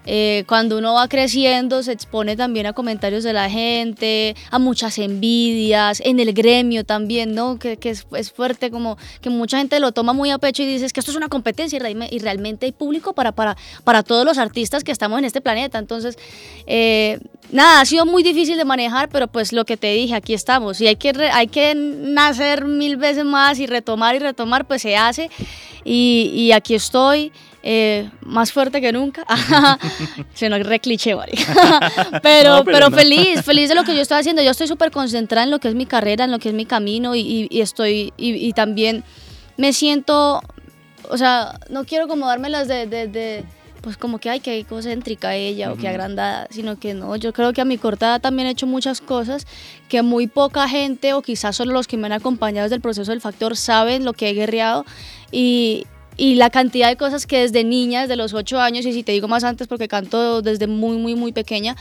eh, 0.06 0.44
cuando 0.48 0.78
uno 0.78 0.96
va 0.96 1.08
creciendo 1.08 1.84
se 1.84 1.92
expone 1.92 2.36
también 2.36 2.66
a 2.66 2.74
comentarios 2.74 3.24
de 3.24 3.34
la 3.34 3.50
gente, 3.50 4.36
a 4.50 4.58
muchas 4.58 4.98
envidias, 4.98 6.02
en 6.04 6.20
el 6.20 6.34
gremio 6.34 6.84
también, 6.84 7.36
¿no? 7.36 7.60
Que, 7.60 7.78
que 7.78 7.92
es, 7.92 8.08
es, 8.16 8.32
fuerte, 8.32 8.72
como 8.72 8.98
que 9.22 9.30
mucha 9.30 9.60
gente 9.60 9.80
lo 9.80 9.92
toma 9.92 10.14
muy 10.14 10.32
a 10.32 10.40
pecho 10.40 10.64
y 10.64 10.66
dice 10.66 10.88
que 10.90 11.00
esto 11.00 11.12
es 11.12 11.18
una 11.18 11.30
competencia 11.30 11.78
y, 11.78 12.20
realmente 12.20 12.66
hay 12.66 12.72
público 12.72 13.14
para, 13.14 13.32
para, 13.32 13.56
para 13.84 14.04
todos 14.04 14.26
los 14.26 14.38
artistas 14.38 14.84
que 14.84 14.92
estamos 14.92 15.20
en 15.20 15.26
este 15.26 15.42
planeta. 15.42 15.78
Entonces, 15.78 16.18
eh, 16.66 17.20
nada, 17.52 17.82
ha 17.82 17.86
sido 17.86 18.06
muy 18.06 18.24
difícil 18.24 18.58
de 18.58 18.66
manejar, 18.66 19.10
pero 19.10 19.28
pues 19.28 19.54
lo 19.54 19.66
que 19.66 19.78
te 19.78 19.94
dije, 19.94 20.16
aquí 20.16 20.34
estamos. 20.34 20.82
Y 20.82 20.88
hay 20.88 20.96
que, 20.96 21.10
hay 21.32 21.48
que 21.48 21.76
nacer 21.76 22.66
mil 22.66 22.98
veces 22.98 23.26
más 23.26 23.60
y 23.60 23.68
retomar 23.68 24.16
y 24.16 24.20
retomar, 24.20 24.66
pues 24.66 24.82
se 24.82 24.96
hace. 24.98 25.30
Y, 25.84 26.32
y 26.34 26.52
aquí 26.52 26.74
estoy. 26.74 27.32
Eh, 27.64 28.10
más 28.22 28.52
fuerte 28.52 28.82
que 28.82 28.92
nunca. 28.92 29.26
Se 30.34 30.50
nos 30.50 30.66
re 30.66 30.80
cliché, 30.80 31.16
pero, 32.24 32.64
pero, 32.64 32.92
feliz, 32.92 33.42
feliz 33.44 33.70
de 33.70 33.76
lo 33.76 33.84
que 33.84 33.96
yo 33.96 34.02
estoy 34.02 34.20
haciendo. 34.20 34.42
Yo 34.42 34.52
estoy 34.52 34.68
súper 34.68 34.92
concentrada 34.92 35.44
en 35.44 35.52
lo 35.52 35.60
que 35.60 35.68
es 35.68 35.76
mi 35.76 35.86
carrera, 35.86 36.26
en 36.26 36.32
lo 36.32 36.40
que 36.40 36.50
es 36.50 36.56
mi 36.56 36.66
camino 36.66 37.16
y, 37.16 37.48
estoy, 37.52 38.14
y, 38.18 38.54
también 38.54 39.04
me 39.58 39.74
siento, 39.74 40.42
o 41.10 41.18
sea, 41.18 41.60
no 41.70 41.86
quiero 41.86 42.08
como 42.08 42.28
dármelas 42.28 42.68
de, 42.68 42.88
de, 42.88 43.08
de 43.08 43.46
pues 43.82 43.98
como 43.98 44.20
que, 44.20 44.30
ay, 44.30 44.40
que 44.40 44.60
egocéntrica 44.60 45.36
ella 45.36 45.72
o 45.72 45.76
que 45.76 45.88
agrandada, 45.88 46.48
sino 46.52 46.80
que 46.80 46.94
no, 46.94 47.16
yo 47.16 47.34
creo 47.34 47.52
que 47.52 47.62
a 47.62 47.66
mi 47.66 47.78
cortada 47.78 48.20
también 48.20 48.48
he 48.48 48.52
hecho 48.52 48.68
muchas 48.68 49.02
cosas 49.02 49.46
que 49.90 50.02
muy 50.02 50.28
poca 50.28 50.68
gente 50.68 51.14
o 51.14 51.22
quizás 51.22 51.56
solo 51.56 51.74
los 51.74 51.88
que 51.88 51.98
me 51.98 52.06
han 52.06 52.14
acompañado 52.14 52.66
desde 52.66 52.76
el 52.76 52.82
proceso 52.82 53.12
del 53.12 53.22
factor 53.22 53.58
saben 53.58 54.06
lo 54.06 54.14
que 54.14 54.30
he 54.30 54.34
guerreado 54.34 54.86
y, 55.32 55.86
y 56.22 56.36
la 56.36 56.52
cantidad 56.52 56.88
de 56.88 56.98
cosas 56.98 57.26
que 57.26 57.40
desde 57.40 57.64
niña, 57.64 58.02
desde 58.02 58.16
los 58.16 58.36
ocho 58.36 58.60
años, 58.60 58.86
y 58.86 58.94
si 58.94 59.02
te 59.02 59.12
digo 59.12 59.28
más 59.28 59.44
antes 59.44 59.68
porque 59.68 59.88
canto 59.88 60.44
desde 60.44 60.68
muy, 60.68 60.98
muy, 60.98 61.16
muy 61.16 61.32
pequeña, 61.32 61.76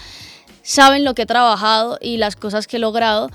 saben 0.62 1.04
lo 1.04 1.14
que 1.14 1.22
he 1.22 1.26
trabajado 1.26 1.98
y 2.00 2.16
las 2.16 2.36
cosas 2.36 2.66
que 2.66 2.78
he 2.78 2.80
logrado. 2.80 3.28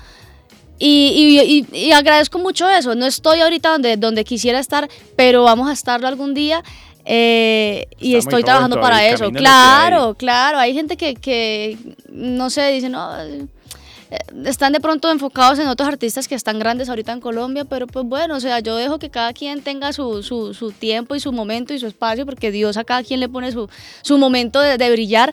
Y, 0.80 1.64
y, 1.72 1.92
agradezco 1.92 2.40
mucho 2.40 2.68
eso. 2.68 2.96
No 2.96 3.06
estoy 3.06 3.38
ahorita 3.40 3.70
donde, 3.70 3.96
donde 3.96 4.24
quisiera 4.24 4.58
estar, 4.58 4.88
pero 5.14 5.44
vamos 5.44 5.70
a 5.70 5.74
estarlo 5.74 6.08
algún 6.08 6.34
día. 6.34 6.64
Eh, 7.04 7.86
y 8.00 8.16
estoy 8.16 8.42
trabajando 8.42 8.80
para 8.80 9.06
eso. 9.06 9.30
Claro, 9.30 10.14
claro. 10.14 10.58
Hay 10.58 10.74
gente 10.74 10.96
que, 10.96 11.14
que, 11.14 11.78
no 12.10 12.50
sé, 12.50 12.72
dice, 12.72 12.88
no, 12.88 13.12
están 14.44 14.72
de 14.72 14.80
pronto 14.80 15.10
enfocados 15.10 15.58
en 15.58 15.66
otros 15.68 15.88
artistas 15.88 16.28
que 16.28 16.34
están 16.34 16.58
grandes 16.58 16.88
ahorita 16.88 17.12
en 17.12 17.20
Colombia, 17.20 17.64
pero 17.64 17.86
pues 17.86 18.04
bueno, 18.04 18.36
o 18.36 18.40
sea, 18.40 18.60
yo 18.60 18.76
dejo 18.76 18.98
que 18.98 19.10
cada 19.10 19.32
quien 19.32 19.62
tenga 19.62 19.92
su, 19.92 20.22
su, 20.22 20.54
su 20.54 20.72
tiempo 20.72 21.14
y 21.14 21.20
su 21.20 21.32
momento 21.32 21.74
y 21.74 21.78
su 21.78 21.86
espacio, 21.86 22.24
porque 22.24 22.50
Dios 22.50 22.76
a 22.76 22.84
cada 22.84 23.02
quien 23.02 23.20
le 23.20 23.28
pone 23.28 23.52
su, 23.52 23.68
su 24.02 24.18
momento 24.18 24.60
de, 24.60 24.78
de, 24.78 24.90
brillar. 24.90 25.32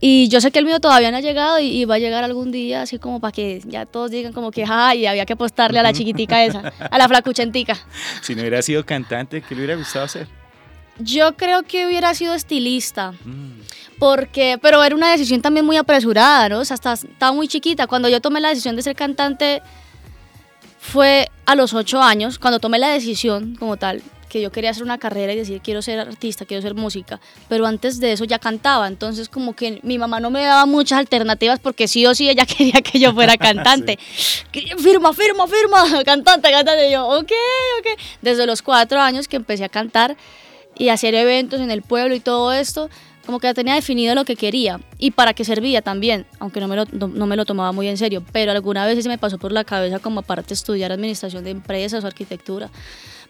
Y 0.00 0.28
yo 0.28 0.40
sé 0.40 0.50
que 0.50 0.58
el 0.58 0.64
mío 0.64 0.80
todavía 0.80 1.10
no 1.10 1.18
ha 1.18 1.20
llegado 1.20 1.58
y, 1.60 1.84
va 1.84 1.96
a 1.96 1.98
llegar 1.98 2.24
algún 2.24 2.50
día, 2.52 2.82
así 2.82 2.98
como 2.98 3.20
para 3.20 3.32
que 3.32 3.60
ya 3.66 3.86
todos 3.86 4.10
digan 4.10 4.32
como 4.32 4.50
que, 4.50 4.64
ay, 4.66 5.06
había 5.06 5.26
que 5.26 5.34
apostarle 5.34 5.78
a 5.78 5.82
la 5.82 5.92
chiquitica 5.92 6.44
esa, 6.44 6.72
a 6.90 6.98
la 6.98 7.08
flacuchentica. 7.08 7.76
Si 8.22 8.34
no 8.34 8.42
hubiera 8.42 8.62
sido 8.62 8.84
cantante, 8.84 9.42
¿qué 9.42 9.54
le 9.54 9.62
hubiera 9.62 9.76
gustado 9.76 10.04
hacer? 10.04 10.26
Yo 10.98 11.36
creo 11.36 11.62
que 11.62 11.86
hubiera 11.86 12.14
sido 12.14 12.34
estilista. 12.34 13.12
Mm. 13.24 13.60
Porque, 14.00 14.58
pero 14.60 14.82
era 14.82 14.96
una 14.96 15.12
decisión 15.12 15.42
también 15.42 15.64
muy 15.66 15.76
apresurada, 15.76 16.48
¿no? 16.48 16.60
O 16.60 16.64
sea, 16.64 16.74
estaba 16.74 17.32
muy 17.32 17.46
chiquita. 17.46 17.86
Cuando 17.86 18.08
yo 18.08 18.20
tomé 18.22 18.40
la 18.40 18.48
decisión 18.48 18.74
de 18.74 18.82
ser 18.82 18.96
cantante 18.96 19.62
fue 20.80 21.28
a 21.44 21.54
los 21.54 21.74
ocho 21.74 22.02
años, 22.02 22.38
cuando 22.38 22.58
tomé 22.58 22.78
la 22.78 22.88
decisión 22.88 23.54
como 23.56 23.76
tal. 23.76 24.02
que 24.30 24.40
yo 24.40 24.52
quería 24.52 24.70
hacer 24.70 24.84
una 24.84 24.96
carrera 24.96 25.32
y 25.32 25.36
decir 25.36 25.60
quiero 25.60 25.82
ser 25.82 25.98
artista, 25.98 26.46
quiero 26.46 26.62
ser 26.62 26.74
música, 26.74 27.20
pero 27.48 27.66
antes 27.66 27.98
de 27.98 28.12
eso 28.12 28.24
ya 28.24 28.38
cantaba, 28.38 28.86
entonces 28.86 29.28
como 29.28 29.54
que 29.54 29.80
mi 29.82 29.98
mamá 29.98 30.20
no 30.20 30.30
me 30.30 30.44
daba 30.44 30.66
muchas 30.66 31.00
alternativas 31.00 31.58
porque 31.58 31.88
sí 31.88 32.06
o 32.06 32.14
sí 32.14 32.30
ella 32.30 32.46
quería 32.56 32.80
que 32.80 33.00
yo 33.00 33.12
fuera 33.12 33.36
cantante. 33.48 33.98
Firma, 34.78 35.12
firma, 35.12 35.46
firma, 35.48 36.04
cantante, 36.04 36.50
cantante. 36.50 36.88
Y 36.88 36.92
yo, 36.92 37.06
ok, 37.06 37.32
ok. 37.80 38.00
Desde 38.22 38.46
los 38.46 38.62
cuatro 38.62 39.00
años 39.00 39.28
que 39.28 39.36
empecé 39.36 39.64
a 39.64 39.68
cantar 39.68 40.16
y 40.78 40.88
hacer 40.88 41.14
eventos 41.14 41.60
en 41.60 41.70
el 41.70 41.82
pueblo 41.82 42.14
y 42.14 42.20
todo 42.20 42.52
esto, 42.52 42.88
como 43.26 43.38
que 43.38 43.46
ya 43.46 43.54
tenía 43.54 43.74
definido 43.74 44.14
lo 44.14 44.24
que 44.24 44.36
quería 44.36 44.80
y 44.98 45.10
para 45.12 45.34
qué 45.34 45.44
servía 45.44 45.82
también, 45.82 46.26
aunque 46.38 46.60
no 46.60 46.68
me, 46.68 46.76
lo, 46.76 46.84
no, 46.86 47.26
me 47.26 47.36
lo 47.36 47.44
tomaba 47.44 47.72
muy 47.72 47.88
en 47.88 47.96
serio, 47.96 48.24
pero 48.32 48.52
alguna 48.52 48.86
vez 48.86 49.02
se 49.02 49.08
me 49.08 49.18
pasó 49.18 49.38
por 49.38 49.52
la 49.52 49.64
cabeza 49.64 49.98
como 49.98 50.20
aparte 50.20 50.54
estudiar 50.54 50.92
administración 50.92 51.44
de 51.44 51.50
empresas 51.50 52.04
o 52.04 52.06
arquitectura. 52.06 52.70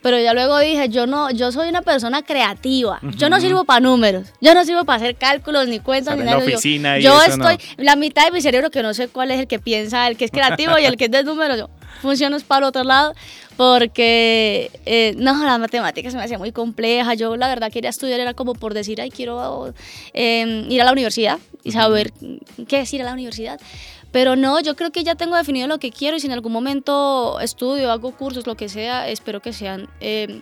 Pero 0.01 0.19
ya 0.19 0.33
luego 0.33 0.57
dije, 0.57 0.89
yo 0.89 1.05
no, 1.05 1.29
yo 1.29 1.51
soy 1.51 1.69
una 1.69 1.83
persona 1.83 2.23
creativa, 2.23 2.99
yo 3.17 3.29
no 3.29 3.39
sirvo 3.39 3.65
para 3.65 3.81
números, 3.81 4.29
yo 4.41 4.55
no 4.55 4.65
sirvo 4.65 4.83
para 4.83 4.97
hacer 4.97 5.15
cálculos 5.15 5.67
ni 5.67 5.79
cuentas 5.79 6.17
ni 6.17 6.23
nada. 6.23 6.39
oficina 6.39 6.97
yo, 6.97 7.21
estoy, 7.21 7.57
la 7.77 7.95
mitad 7.95 8.25
de 8.25 8.31
mi 8.31 8.41
cerebro 8.41 8.71
que 8.71 8.81
no 8.81 8.95
sé 8.95 9.09
cuál 9.09 9.29
es 9.29 9.39
el 9.39 9.47
que 9.47 9.59
piensa, 9.59 10.07
el 10.07 10.17
que 10.17 10.25
es 10.25 10.31
creativo 10.31 10.79
y 10.79 10.85
el 10.85 10.97
que 10.97 11.05
es 11.05 11.11
de 11.11 11.23
números, 11.23 11.57
yo 11.57 11.69
funciono 12.01 12.37
para 12.47 12.59
el 12.59 12.63
otro 12.65 12.83
lado 12.83 13.13
porque 13.57 14.71
eh, 14.85 15.13
no, 15.17 15.43
las 15.43 15.59
matemáticas 15.59 16.15
me 16.15 16.23
hacía 16.23 16.37
muy 16.37 16.51
compleja. 16.51 17.13
Yo 17.13 17.35
la 17.37 17.47
verdad 17.47 17.71
quería 17.71 17.89
estudiar, 17.89 18.19
era 18.19 18.33
como 18.33 18.53
por 18.55 18.73
decir, 18.73 18.99
ay, 19.01 19.11
quiero 19.11 19.73
em, 20.13 20.69
ir 20.71 20.81
a 20.81 20.85
la 20.85 20.91
universidad 20.91 21.37
y 21.63 21.71
saber 21.71 22.11
qué 22.67 22.81
es 22.81 22.93
ir 22.93 23.01
a 23.01 23.05
la 23.05 23.13
universidad. 23.13 23.59
Pero 24.11 24.35
no, 24.35 24.59
yo 24.61 24.75
creo 24.75 24.91
que 24.91 25.03
ya 25.03 25.15
tengo 25.15 25.35
definido 25.35 25.67
lo 25.67 25.77
que 25.77 25.91
quiero 25.91 26.17
y 26.17 26.19
si 26.19 26.27
en 26.27 26.33
algún 26.33 26.51
momento 26.51 27.39
estudio, 27.39 27.91
hago 27.91 28.11
cursos, 28.11 28.47
lo 28.47 28.55
que 28.55 28.67
sea, 28.67 29.07
espero 29.07 29.41
que 29.41 29.53
sean 29.53 29.87
em, 29.99 30.41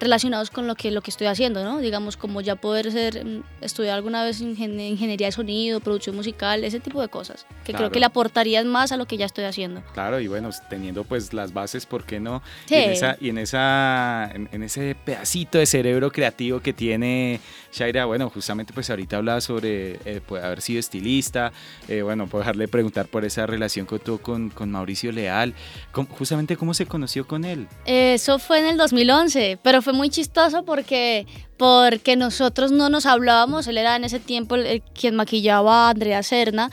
relacionados 0.00 0.50
con 0.50 0.66
lo 0.66 0.74
que, 0.74 0.90
lo 0.90 1.02
que 1.02 1.10
estoy 1.10 1.26
haciendo, 1.26 1.64
¿no? 1.64 1.78
Digamos, 1.78 2.16
como 2.16 2.40
ya 2.40 2.56
poder 2.56 2.90
ser, 2.92 3.24
mm, 3.24 3.42
estudiar 3.60 3.96
alguna 3.96 4.24
vez 4.24 4.40
ingeniería 4.40 5.28
de 5.28 5.32
sonido, 5.32 5.80
producción 5.80 6.16
musical, 6.16 6.64
ese 6.64 6.80
tipo 6.80 7.00
de 7.00 7.08
cosas, 7.08 7.46
que 7.64 7.72
creo 7.72 7.90
que 7.90 7.98
le 7.98 8.06
aportarían 8.06 8.68
más 8.68 8.92
a 8.92 8.96
lo 8.96 9.06
que 9.06 9.16
ya 9.16 9.26
estoy 9.26 9.44
haciendo. 9.44 9.82
Claro, 9.94 10.20
y 10.20 10.28
bueno, 10.28 10.50
teniendo 10.68 11.04
pues 11.04 11.32
las 11.32 11.52
bases, 11.52 11.86
¿por 11.86 12.04
qué 12.04 12.20
no? 12.20 12.42
Sí. 12.66 12.74
Y 12.74 12.78
en, 12.78 12.90
esa, 12.90 13.16
y 13.20 13.28
en, 13.30 13.38
esa, 13.38 14.30
en, 14.32 14.62
ese 14.62 14.96
pedacito 15.04 15.58
de 15.58 15.66
cerebro 15.66 16.10
creativo 16.10 16.60
que 16.60 16.72
tiene 16.72 17.40
Shaira, 17.72 18.04
bueno, 18.04 18.30
justamente 18.30 18.72
pues 18.72 18.90
ahorita 18.90 19.16
hablaba 19.16 19.40
sobre 19.40 19.98
eh, 20.04 20.20
haber 20.42 20.60
sido 20.60 20.80
estilista, 20.80 21.52
eh, 21.88 22.02
bueno, 22.02 22.26
puedo 22.26 22.40
dejarle 22.40 22.68
preguntar 22.68 23.08
por 23.08 23.24
esa 23.24 23.46
relación 23.46 23.86
que 23.86 23.98
tuvo 23.98 24.18
con, 24.18 24.50
con 24.50 24.70
Mauricio 24.70 25.12
Leal, 25.12 25.54
justamente 25.92 26.56
cómo 26.56 26.74
se 26.74 26.86
conoció 26.86 27.26
con 27.26 27.44
él. 27.44 27.68
Eso 27.84 28.38
fue 28.38 28.60
en 28.60 28.66
el 28.66 28.76
2011, 28.76 29.58
pero 29.62 29.82
fue 29.82 29.87
muy 29.92 30.10
chistoso 30.10 30.64
porque, 30.64 31.26
porque 31.56 32.16
nosotros 32.16 32.72
no 32.72 32.88
nos 32.88 33.06
hablábamos, 33.06 33.66
él 33.66 33.78
era 33.78 33.96
en 33.96 34.04
ese 34.04 34.20
tiempo 34.20 34.56
el, 34.56 34.82
quien 34.82 35.16
maquillaba 35.16 35.86
a 35.86 35.90
Andrea 35.90 36.22
Serna 36.22 36.70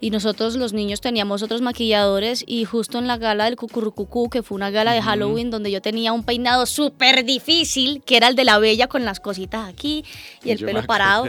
y 0.00 0.10
nosotros 0.10 0.54
los 0.54 0.72
niños 0.72 1.00
teníamos 1.00 1.42
otros 1.42 1.60
maquilladores 1.60 2.44
y 2.46 2.64
justo 2.64 2.98
en 2.98 3.06
la 3.06 3.16
gala 3.16 3.46
del 3.46 3.56
Cucurrucucú, 3.56 4.30
que 4.30 4.42
fue 4.42 4.54
una 4.56 4.70
gala 4.70 4.92
de 4.92 5.02
Halloween 5.02 5.50
donde 5.50 5.70
yo 5.70 5.82
tenía 5.82 6.12
un 6.12 6.22
peinado 6.22 6.66
súper 6.66 7.24
difícil, 7.24 8.02
que 8.04 8.16
era 8.16 8.28
el 8.28 8.36
de 8.36 8.44
la 8.44 8.58
bella 8.58 8.86
con 8.86 9.04
las 9.04 9.18
cositas 9.18 9.68
aquí 9.68 10.04
y 10.44 10.50
el 10.50 10.58
pelo 10.64 10.84
parado. 10.84 11.26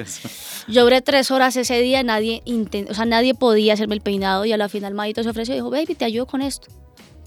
Yo 0.68 0.84
duré 0.84 1.02
tres 1.02 1.32
horas 1.32 1.56
ese 1.56 1.82
día, 1.82 2.04
nadie, 2.04 2.44
o 2.90 2.94
sea, 2.94 3.06
nadie 3.06 3.34
podía 3.34 3.74
hacerme 3.74 3.96
el 3.96 4.02
peinado 4.02 4.46
y 4.46 4.52
a 4.52 4.58
la 4.58 4.70
final 4.70 4.94
Madito 4.94 5.24
se 5.24 5.30
ofreció 5.30 5.56
y 5.56 5.58
dijo, 5.58 5.72
baby, 5.72 5.96
te 5.96 6.06
ayudo 6.06 6.28
con 6.28 6.42
esto 6.42 6.68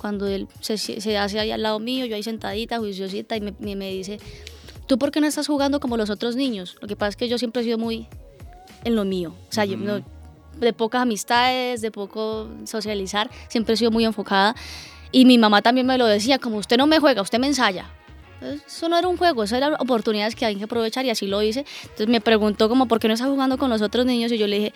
cuando 0.03 0.27
él 0.27 0.49
se, 0.61 0.77
se, 0.77 1.17
hace 1.17 1.39
ahí 1.39 1.53
al 1.53 1.63
lado 1.63 1.79
mío, 1.79 2.05
yo 2.07 2.17
ahí 2.17 2.25
sentadita, 2.25 2.79
juiciosita, 2.79 3.37
y 3.37 3.41
me, 3.41 3.55
me, 3.77 3.91
dice, 3.91 4.19
¿tú 4.89 4.99
por 4.99 5.13
qué 5.13 5.21
no 5.21 5.29
estás 5.29 5.47
jugando 5.47 5.79
como 5.79 5.97
los 5.97 6.11
otros 6.11 6.35
niños? 6.35 6.77
Lo 6.81 6.89
que 6.89 6.97
pasa 6.97 7.11
es 7.11 7.17
que 7.17 7.29
yo 7.29 7.39
siempre 7.39 7.63
he 7.63 7.65
sido 7.65 7.79
muy 7.79 8.09
en 8.83 8.97
lo 8.97 9.05
mío, 9.05 9.33
o 9.49 9.53
sea, 9.53 9.65
yo, 9.65 9.79
de 10.59 10.73
pocas 10.73 11.03
amistades, 11.03 11.81
de 11.83 11.93
poco 11.93 12.49
socializar, 12.65 13.31
siempre 13.49 13.75
he 13.75 13.77
sido 13.77 13.93
muy 13.93 14.05
enfocada. 14.05 14.57
Y 15.13 15.25
mi 15.25 15.39
mamá 15.39 15.63
también 15.63 15.87
me 15.87 15.97
lo 15.99 16.07
decía, 16.07 16.41
como 16.41 16.57
usted 16.57 16.77
no 16.77 16.89
me 16.89 16.99
juega, 16.99 17.23
usted 17.23 17.39
me 17.39 17.47
ensaya. 17.47 17.89
Eso 18.67 18.89
no 18.89 18.99
era 18.99 19.09
un 19.09 19.17
juego, 19.17 19.45
eso 19.45 19.57
eran 19.57 19.75
oportunidades 19.75 20.35
que 20.35 20.45
hay 20.45 20.57
que 20.57 20.65
aprovechar 20.65 21.05
y 21.05 21.11
así 21.11 21.27
lo 21.27 21.43
hice. 21.43 21.65
Entonces 21.83 22.09
me 22.09 22.21
preguntó 22.21 22.69
como, 22.69 22.87
¿por 22.87 22.99
qué 22.99 23.09
no 23.09 23.15
está 23.15 23.27
jugando 23.27 23.59
con 23.59 23.71
los 23.71 23.83
otros 23.83 24.07
niños? 24.07 24.33
Y 24.33 24.39
yo 24.39 24.47
le 24.47 24.59
dije, 24.59 24.73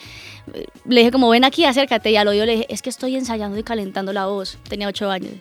le 0.86 1.00
dije 1.00 1.10
como, 1.10 1.28
ven 1.28 1.44
aquí, 1.44 1.64
acércate. 1.64 2.10
Y 2.10 2.16
al 2.16 2.28
oído 2.28 2.46
le 2.46 2.52
dije, 2.52 2.66
es 2.68 2.82
que 2.82 2.90
estoy 2.90 3.16
ensayando 3.16 3.58
y 3.58 3.62
calentando 3.62 4.12
la 4.12 4.26
voz. 4.26 4.58
Tenía 4.68 4.88
ocho 4.88 5.10
años. 5.10 5.32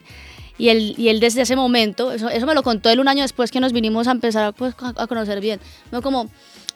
Y 0.57 0.69
él, 0.69 0.95
y 0.97 1.09
él 1.09 1.19
desde 1.19 1.41
ese 1.41 1.55
momento, 1.55 2.11
eso, 2.11 2.29
eso 2.29 2.45
me 2.45 2.53
lo 2.53 2.63
contó 2.63 2.89
él 2.89 2.99
un 2.99 3.07
año 3.07 3.23
después 3.23 3.51
que 3.51 3.59
nos 3.59 3.73
vinimos 3.73 4.07
a 4.07 4.11
empezar 4.11 4.53
pues, 4.53 4.73
a 4.79 5.07
conocer 5.07 5.41
bien. 5.41 5.59
No 5.91 6.01
como, 6.01 6.29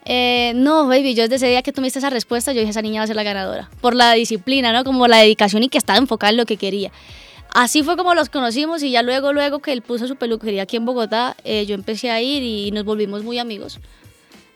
eh, 0.04 0.52
no, 0.54 0.86
baby, 0.86 1.14
yo 1.14 1.22
desde 1.22 1.36
ese 1.36 1.48
día 1.48 1.62
que 1.62 1.72
tuviste 1.72 1.98
esa 1.98 2.10
respuesta, 2.10 2.52
yo 2.52 2.60
dije, 2.60 2.70
esa 2.70 2.82
niña 2.82 3.00
va 3.00 3.04
a 3.04 3.06
ser 3.06 3.16
la 3.16 3.22
ganadora. 3.22 3.70
Por 3.80 3.94
la 3.94 4.12
disciplina, 4.14 4.72
¿no? 4.72 4.84
Como 4.84 5.06
la 5.08 5.18
dedicación 5.18 5.62
y 5.62 5.68
que 5.68 5.78
estaba 5.78 5.98
enfocada 5.98 6.30
en 6.30 6.36
lo 6.36 6.46
que 6.46 6.56
quería. 6.56 6.90
Así 7.54 7.82
fue 7.82 7.96
como 7.96 8.14
los 8.14 8.28
conocimos 8.28 8.82
y 8.82 8.92
ya 8.92 9.02
luego, 9.02 9.32
luego 9.32 9.60
que 9.60 9.72
él 9.72 9.82
puso 9.82 10.06
su 10.06 10.16
peluquería 10.16 10.62
aquí 10.62 10.76
en 10.76 10.84
Bogotá, 10.84 11.36
eh, 11.44 11.66
yo 11.66 11.74
empecé 11.74 12.10
a 12.10 12.20
ir 12.20 12.42
y 12.42 12.70
nos 12.70 12.84
volvimos 12.84 13.24
muy 13.24 13.38
amigos. 13.38 13.80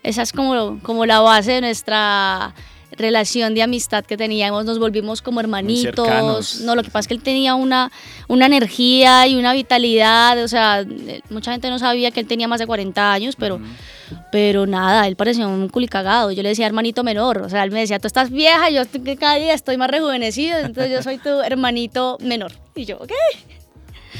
Esa 0.03 0.21
es 0.21 0.31
como, 0.31 0.79
como 0.81 1.05
la 1.05 1.19
base 1.19 1.53
de 1.53 1.61
nuestra 1.61 2.53
relación 2.91 3.53
de 3.55 3.63
amistad 3.63 4.05
que 4.05 4.17
teníamos, 4.17 4.65
nos 4.65 4.79
volvimos 4.79 5.21
como 5.21 5.39
hermanitos. 5.39 6.61
No, 6.61 6.75
lo 6.75 6.83
que 6.83 6.89
pasa 6.89 6.99
es 7.01 7.07
que 7.07 7.13
él 7.15 7.21
tenía 7.21 7.55
una, 7.55 7.91
una 8.27 8.45
energía 8.45 9.27
y 9.27 9.35
una 9.35 9.53
vitalidad, 9.53 10.41
o 10.43 10.47
sea, 10.47 10.85
mucha 11.29 11.51
gente 11.51 11.69
no 11.69 11.79
sabía 11.79 12.11
que 12.11 12.19
él 12.19 12.27
tenía 12.27 12.47
más 12.47 12.59
de 12.59 12.67
40 12.67 13.11
años, 13.11 13.35
pero, 13.35 13.59
pero 14.31 14.65
nada, 14.65 15.07
él 15.07 15.15
parecía 15.15 15.47
un 15.47 15.69
culicagado. 15.69 16.31
Yo 16.31 16.43
le 16.43 16.49
decía 16.49 16.65
hermanito 16.65 17.03
menor, 17.03 17.41
o 17.41 17.49
sea, 17.49 17.63
él 17.63 17.71
me 17.71 17.79
decía, 17.79 17.99
tú 17.99 18.07
estás 18.07 18.29
vieja, 18.29 18.69
yo 18.69 18.81
cada 19.19 19.35
día 19.35 19.53
estoy 19.53 19.77
más 19.77 19.89
rejuvenecido, 19.89 20.57
entonces 20.59 20.91
yo 20.91 21.01
soy 21.01 21.17
tu 21.17 21.41
hermanito 21.41 22.17
menor. 22.21 22.51
Y 22.75 22.85
yo, 22.85 22.97
ok. 22.97 23.11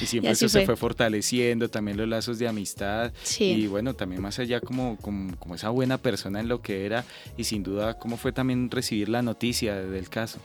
Y 0.01 0.06
siempre 0.06 0.32
eso 0.32 0.50
se 0.50 0.65
fue 0.65 0.75
fortaleciendo, 0.75 1.70
también 1.70 1.98
los 1.98 2.08
lazos 2.08 2.38
de 2.39 2.48
amistad. 2.48 3.13
Y 3.39 3.68
bueno, 3.68 3.94
también 3.94 4.22
más 4.22 4.39
allá 4.39 4.60
como, 4.60 4.98
como, 4.98 5.36
como, 5.38 5.56
esa 5.56 5.70
buena 5.70 5.98
persona 5.98 6.39
en 6.39 6.48
lo 6.48 6.62
que 6.62 6.86
era 6.86 7.06
y 7.38 7.46
sin 7.46 7.63
duda 7.63 7.98
cómo 7.98 8.18
fue 8.18 8.32
también 8.32 8.70
recibir 8.70 9.10
la 9.10 9.22
noticia 9.22 9.75
del 9.75 10.10
caso. 10.10 10.39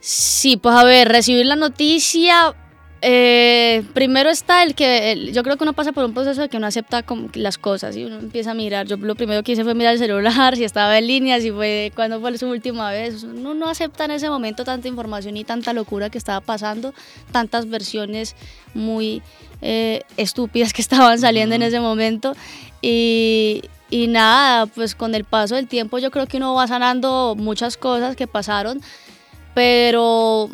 Sí, 0.00 0.56
pues 0.56 0.74
a 0.74 0.84
ver, 0.84 1.08
recibir 1.08 1.44
la 1.44 1.56
noticia 1.56 2.54
eh, 3.02 3.82
primero 3.94 4.28
está 4.28 4.62
el 4.62 4.74
que 4.74 5.30
yo 5.32 5.42
creo 5.42 5.56
que 5.56 5.64
uno 5.64 5.72
pasa 5.72 5.92
por 5.92 6.04
un 6.04 6.12
proceso 6.12 6.42
de 6.42 6.48
que 6.50 6.58
uno 6.58 6.66
acepta 6.66 7.02
las 7.34 7.56
cosas 7.56 7.96
y 7.96 8.04
uno 8.04 8.18
empieza 8.18 8.50
a 8.50 8.54
mirar. 8.54 8.86
Yo 8.86 8.96
lo 8.98 9.14
primero 9.14 9.42
que 9.42 9.52
hice 9.52 9.64
fue 9.64 9.74
mirar 9.74 9.94
el 9.94 9.98
celular, 9.98 10.56
si 10.56 10.64
estaba 10.64 10.98
en 10.98 11.06
línea, 11.06 11.40
si 11.40 11.50
fue 11.50 11.92
cuando 11.94 12.20
fue 12.20 12.36
su 12.36 12.48
última 12.48 12.90
vez. 12.90 13.22
Uno 13.22 13.54
no 13.54 13.68
acepta 13.68 14.04
en 14.04 14.10
ese 14.12 14.28
momento 14.28 14.64
tanta 14.64 14.88
información 14.88 15.36
y 15.36 15.44
tanta 15.44 15.72
locura 15.72 16.10
que 16.10 16.18
estaba 16.18 16.40
pasando, 16.40 16.92
tantas 17.32 17.68
versiones 17.68 18.36
muy 18.74 19.22
eh, 19.62 20.02
estúpidas 20.16 20.72
que 20.72 20.82
estaban 20.82 21.18
saliendo 21.18 21.54
en 21.54 21.62
ese 21.62 21.80
momento. 21.80 22.34
Y, 22.82 23.62
y 23.88 24.08
nada, 24.08 24.66
pues 24.66 24.94
con 24.94 25.14
el 25.14 25.24
paso 25.24 25.54
del 25.54 25.68
tiempo 25.68 25.98
yo 25.98 26.10
creo 26.10 26.26
que 26.26 26.36
uno 26.36 26.54
va 26.54 26.66
sanando 26.66 27.34
muchas 27.36 27.78
cosas 27.78 28.14
que 28.14 28.26
pasaron, 28.26 28.82
pero 29.54 30.50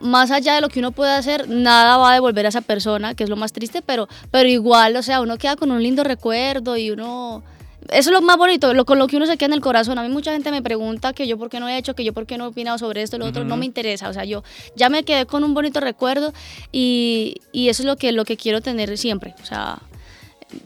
más 0.00 0.30
allá 0.30 0.54
de 0.54 0.60
lo 0.60 0.68
que 0.68 0.78
uno 0.78 0.92
puede 0.92 1.12
hacer, 1.12 1.48
nada 1.48 1.96
va 1.96 2.10
a 2.10 2.14
devolver 2.14 2.46
a 2.46 2.48
esa 2.48 2.60
persona, 2.60 3.14
que 3.14 3.24
es 3.24 3.30
lo 3.30 3.36
más 3.36 3.52
triste, 3.52 3.82
pero, 3.82 4.08
pero 4.30 4.48
igual, 4.48 4.96
o 4.96 5.02
sea, 5.02 5.20
uno 5.20 5.38
queda 5.38 5.56
con 5.56 5.70
un 5.70 5.82
lindo 5.82 6.04
recuerdo 6.04 6.76
y 6.76 6.90
uno... 6.90 7.42
Eso 7.88 8.10
es 8.10 8.14
lo 8.14 8.20
más 8.20 8.36
bonito, 8.36 8.72
lo, 8.74 8.84
con 8.84 8.98
lo 8.98 9.06
que 9.06 9.16
uno 9.16 9.26
se 9.26 9.36
queda 9.36 9.46
en 9.46 9.52
el 9.54 9.60
corazón. 9.60 9.98
A 9.98 10.02
mí 10.02 10.10
mucha 10.10 10.32
gente 10.32 10.50
me 10.50 10.62
pregunta 10.62 11.12
que 11.12 11.26
yo 11.26 11.38
por 11.38 11.48
qué 11.48 11.60
no 11.60 11.68
he 11.68 11.76
hecho, 11.76 11.94
que 11.94 12.04
yo 12.04 12.12
por 12.12 12.26
qué 12.26 12.36
no 12.36 12.44
he 12.44 12.48
opinado 12.48 12.78
sobre 12.78 13.02
esto, 13.02 13.18
lo 13.18 13.24
otro, 13.24 13.44
no 13.44 13.56
me 13.56 13.64
interesa. 13.64 14.08
O 14.10 14.12
sea, 14.12 14.24
yo 14.24 14.44
ya 14.76 14.90
me 14.90 15.02
quedé 15.02 15.24
con 15.24 15.42
un 15.44 15.54
bonito 15.54 15.80
recuerdo 15.80 16.32
y, 16.70 17.36
y 17.52 17.68
eso 17.68 17.82
es 17.82 17.86
lo 17.86 17.96
que, 17.96 18.12
lo 18.12 18.24
que 18.24 18.36
quiero 18.36 18.60
tener 18.60 18.96
siempre. 18.98 19.34
O 19.42 19.46
sea, 19.46 19.80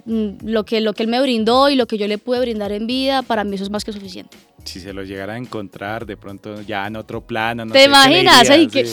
lo 0.07 0.65
que, 0.65 0.81
lo 0.81 0.93
que 0.93 1.03
él 1.03 1.09
me 1.09 1.21
brindó 1.21 1.69
y 1.69 1.77
lo 1.77 1.87
que 1.87 1.99
yo 1.99 2.09
le 2.09 2.19
pude 2.19 2.41
brindar 2.41 2.73
en 2.73 2.87
vida, 2.87 3.23
para 3.23 3.45
mí 3.45 3.55
eso 3.57 3.65
es 3.65 3.71
más 3.71 3.85
que 3.85 3.93
suficiente 3.93 4.37
si 4.65 4.81
se 4.81 4.93
lo 4.93 5.03
llegara 5.03 5.35
a 5.35 5.37
encontrar 5.37 6.07
de 6.07 6.17
pronto 6.17 6.63
ya 6.63 6.87
en 6.87 6.97
otro 6.97 7.21
plano. 7.21 7.65
No 7.65 7.73
¿Te 7.73 7.85
imaginas? 7.85 8.49
Ay, 8.51 8.67
qué, 8.67 8.89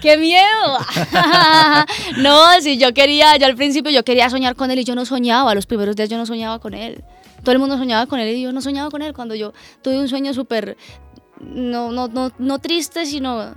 qué, 0.00 0.16
miedo! 0.16 0.78
no, 2.18 2.60
si 2.60 2.78
yo 2.78 2.92
quería, 2.92 3.36
yo 3.36 3.46
al 3.46 3.54
principio 3.54 3.90
yo 3.90 4.04
quería 4.04 4.28
soñar 4.30 4.56
con 4.56 4.70
él 4.70 4.80
y 4.80 4.84
yo 4.84 4.94
no 4.94 5.06
soñaba, 5.06 5.54
los 5.54 5.66
primeros 5.66 5.96
días 5.96 6.08
yo 6.08 6.16
no 6.16 6.26
soñaba 6.26 6.58
con 6.58 6.74
él. 6.74 7.04
Todo 7.42 7.52
el 7.52 7.58
mundo 7.58 7.76
soñaba 7.76 8.06
con 8.06 8.20
él 8.20 8.36
y 8.36 8.42
yo 8.42 8.52
no 8.52 8.60
soñaba 8.60 8.90
con 8.90 9.02
él. 9.02 9.12
Cuando 9.14 9.34
yo 9.34 9.52
tuve 9.82 9.98
un 9.98 10.08
sueño 10.08 10.32
súper, 10.34 10.76
no, 11.40 11.90
no, 11.90 12.08
no, 12.08 12.32
no 12.38 12.58
triste, 12.58 13.06
sino 13.06 13.54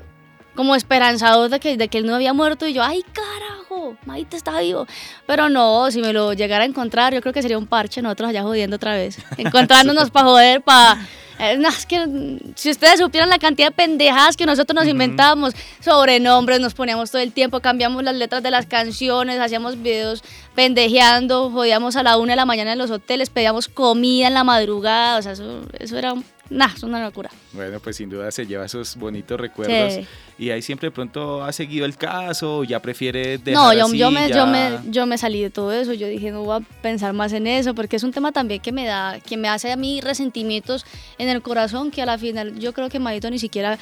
como 0.55 0.75
esperanzador 0.75 1.49
de 1.49 1.59
que, 1.59 1.77
de 1.77 1.87
que 1.87 1.97
él 1.97 2.05
no 2.05 2.15
había 2.15 2.33
muerto 2.33 2.65
y 2.67 2.73
yo, 2.73 2.81
ay 2.81 3.03
carajo, 3.03 3.64
Maite 4.05 4.37
está 4.37 4.59
vivo. 4.59 4.87
Pero 5.25 5.49
no, 5.49 5.89
si 5.91 6.01
me 6.01 6.13
lo 6.13 6.33
llegara 6.33 6.63
a 6.63 6.67
encontrar, 6.67 7.13
yo 7.13 7.21
creo 7.21 7.33
que 7.33 7.41
sería 7.41 7.57
un 7.57 7.67
parche 7.67 8.01
nosotros 8.01 8.29
allá 8.29 8.43
jodiendo 8.43 8.75
otra 8.75 8.93
vez. 8.93 9.17
Encontrándonos 9.37 10.11
para 10.11 10.25
joder, 10.25 10.61
para 10.61 10.99
Eh, 11.37 11.57
no, 11.57 11.67
es 11.67 11.85
que 11.85 12.39
si 12.55 12.71
ustedes 12.71 12.99
supieran 12.99 13.29
la 13.29 13.39
cantidad 13.39 13.67
de 13.67 13.75
pendejadas 13.75 14.37
que 14.37 14.45
nosotros 14.45 14.73
nos 14.73 14.87
inventábamos, 14.87 15.53
sobrenombres, 15.81 16.61
nos 16.61 16.73
poníamos 16.73 17.11
todo 17.11 17.21
el 17.21 17.33
tiempo, 17.33 17.59
cambiamos 17.59 18.03
las 18.03 18.15
letras 18.15 18.41
de 18.41 18.51
las 18.51 18.65
canciones, 18.65 19.39
hacíamos 19.39 19.81
videos 19.81 20.23
pendejeando, 20.55 21.49
jodíamos 21.51 21.97
a 21.97 22.03
la 22.03 22.17
una 22.17 22.33
de 22.33 22.37
la 22.37 22.45
mañana 22.45 22.71
en 22.71 22.77
los 22.77 22.89
hoteles, 22.89 23.29
pedíamos 23.29 23.67
comida 23.67 24.27
en 24.27 24.33
la 24.33 24.45
madrugada, 24.45 25.17
o 25.17 25.21
sea, 25.21 25.33
eso, 25.33 25.61
eso 25.77 25.97
era 25.97 26.15
Nah, 26.49 26.69
es 26.75 26.83
una 26.83 27.03
locura. 27.03 27.31
Bueno, 27.53 27.79
pues 27.79 27.95
sin 27.95 28.09
duda 28.09 28.29
se 28.31 28.45
lleva 28.45 28.65
esos 28.65 28.95
bonitos 28.95 29.39
recuerdos. 29.39 30.05
Y 30.37 30.51
ahí 30.51 30.61
siempre 30.61 30.89
de 30.89 30.91
pronto 30.91 31.43
ha 31.43 31.51
seguido 31.51 31.85
el 31.85 31.97
caso, 31.97 32.63
ya 32.63 32.79
prefiere 32.81 33.39
dejar 33.39 33.64
No, 33.73 33.73
yo, 33.73 33.93
yo, 33.93 34.11
me, 34.11 34.29
yo, 34.29 34.45
me, 34.45 34.79
yo 34.89 35.05
me 35.05 35.17
salí 35.17 35.41
de 35.41 35.49
todo 35.49 35.71
eso. 35.71 35.93
Yo 35.93 36.07
dije, 36.07 36.31
no 36.31 36.43
voy 36.43 36.61
a 36.61 36.81
pensar 36.81 37.13
más 37.13 37.33
en 37.33 37.47
eso, 37.47 37.73
porque 37.73 37.95
es 37.95 38.03
un 38.03 38.11
tema 38.11 38.31
también 38.31 38.61
que 38.61 38.71
me 38.71 38.85
da, 38.85 39.19
que 39.19 39.37
me 39.37 39.47
hace 39.47 39.71
a 39.71 39.75
mí 39.75 40.01
resentimientos 40.01 40.85
en 41.17 41.29
el 41.29 41.41
corazón, 41.41 41.91
que 41.91 42.01
a 42.01 42.05
la 42.05 42.17
final 42.17 42.59
yo 42.59 42.73
creo 42.73 42.89
que 42.89 42.99
Madito 42.99 43.29
ni 43.29 43.39
siquiera 43.39 43.77